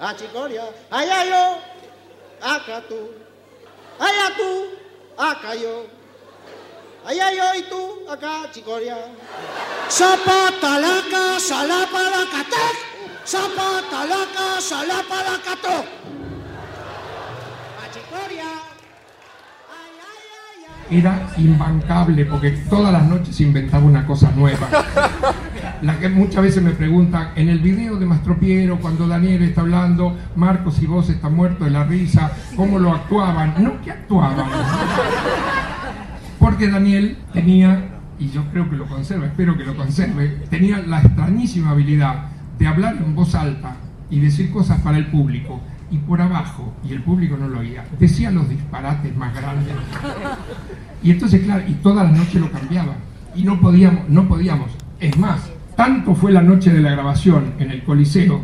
[0.00, 0.64] a chicoria.
[0.90, 1.58] Ayayo,
[2.40, 3.10] acá tú,
[3.98, 5.86] allá tú, acá yo.
[7.06, 8.96] Allá yo y tú, acá, chicoria.
[9.88, 11.86] Zapata la casa, la.
[13.24, 15.84] Zapata la casa, la palacató.
[17.80, 18.44] A chicoria.
[20.88, 24.68] Era imbancable porque todas las noches inventaba una cosa nueva.
[25.82, 30.16] La que muchas veces me preguntan, en el video de Mastropiero, cuando Daniel está hablando,
[30.34, 33.54] Marcos y vos están muertos de la risa, ¿cómo lo actuaban?
[33.58, 34.46] No, que actuaban.
[36.38, 41.02] Porque Daniel tenía, y yo creo que lo conserva, espero que lo conserve, tenía la
[41.02, 43.76] extrañísima habilidad de hablar en voz alta
[44.08, 45.60] y decir cosas para el público.
[45.90, 49.74] Y por abajo, y el público no lo oía, decía los disparates más grandes.
[51.02, 52.94] Y entonces, claro, y todas las noches lo cambiaba.
[53.36, 54.70] Y no podíamos, no podíamos.
[54.98, 58.40] Es más, tanto fue la noche de la grabación en el Coliseo,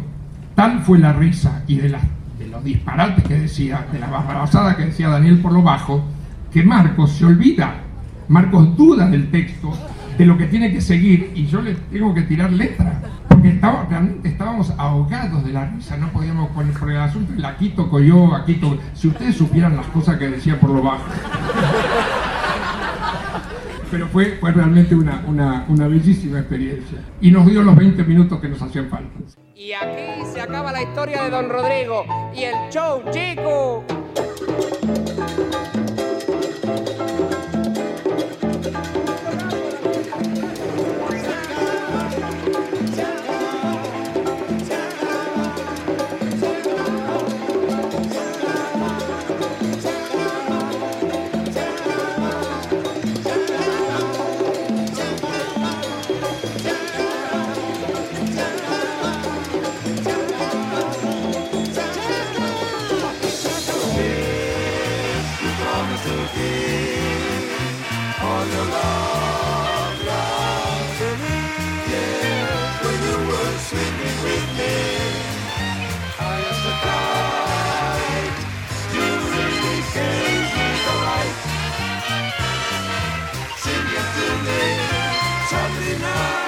[0.55, 2.03] tal fue la risa y de, las,
[2.39, 6.05] de los disparates que decía, de la barrabasada que decía Daniel por lo bajo,
[6.53, 7.75] que Marcos se olvida.
[8.29, 9.73] Marcos duda del texto,
[10.17, 13.01] de lo que tiene que seguir, y yo le tengo que tirar letra.
[13.29, 17.45] Porque estaba, realmente estábamos ahogados de la risa, no podíamos poner por el asunto, el
[17.45, 18.61] aquí toco yo, aquí.
[18.95, 21.05] Si ustedes supieran las cosas que decía por lo bajo.
[23.93, 26.99] Pero fue, fue realmente una, una, una bellísima experiencia.
[27.21, 29.13] Y nos dio los 20 minutos que nos hacían falta.
[29.55, 33.85] Y aquí se acaba la historia de Don Rodrigo y el show, chico.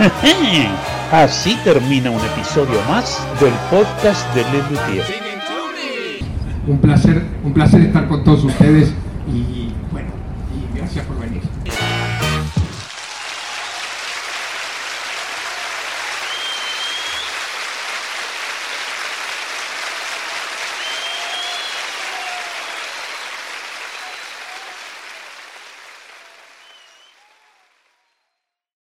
[1.13, 5.05] Así termina un episodio más del podcast de Lelutier.
[6.67, 8.93] Un placer, un placer estar con todos ustedes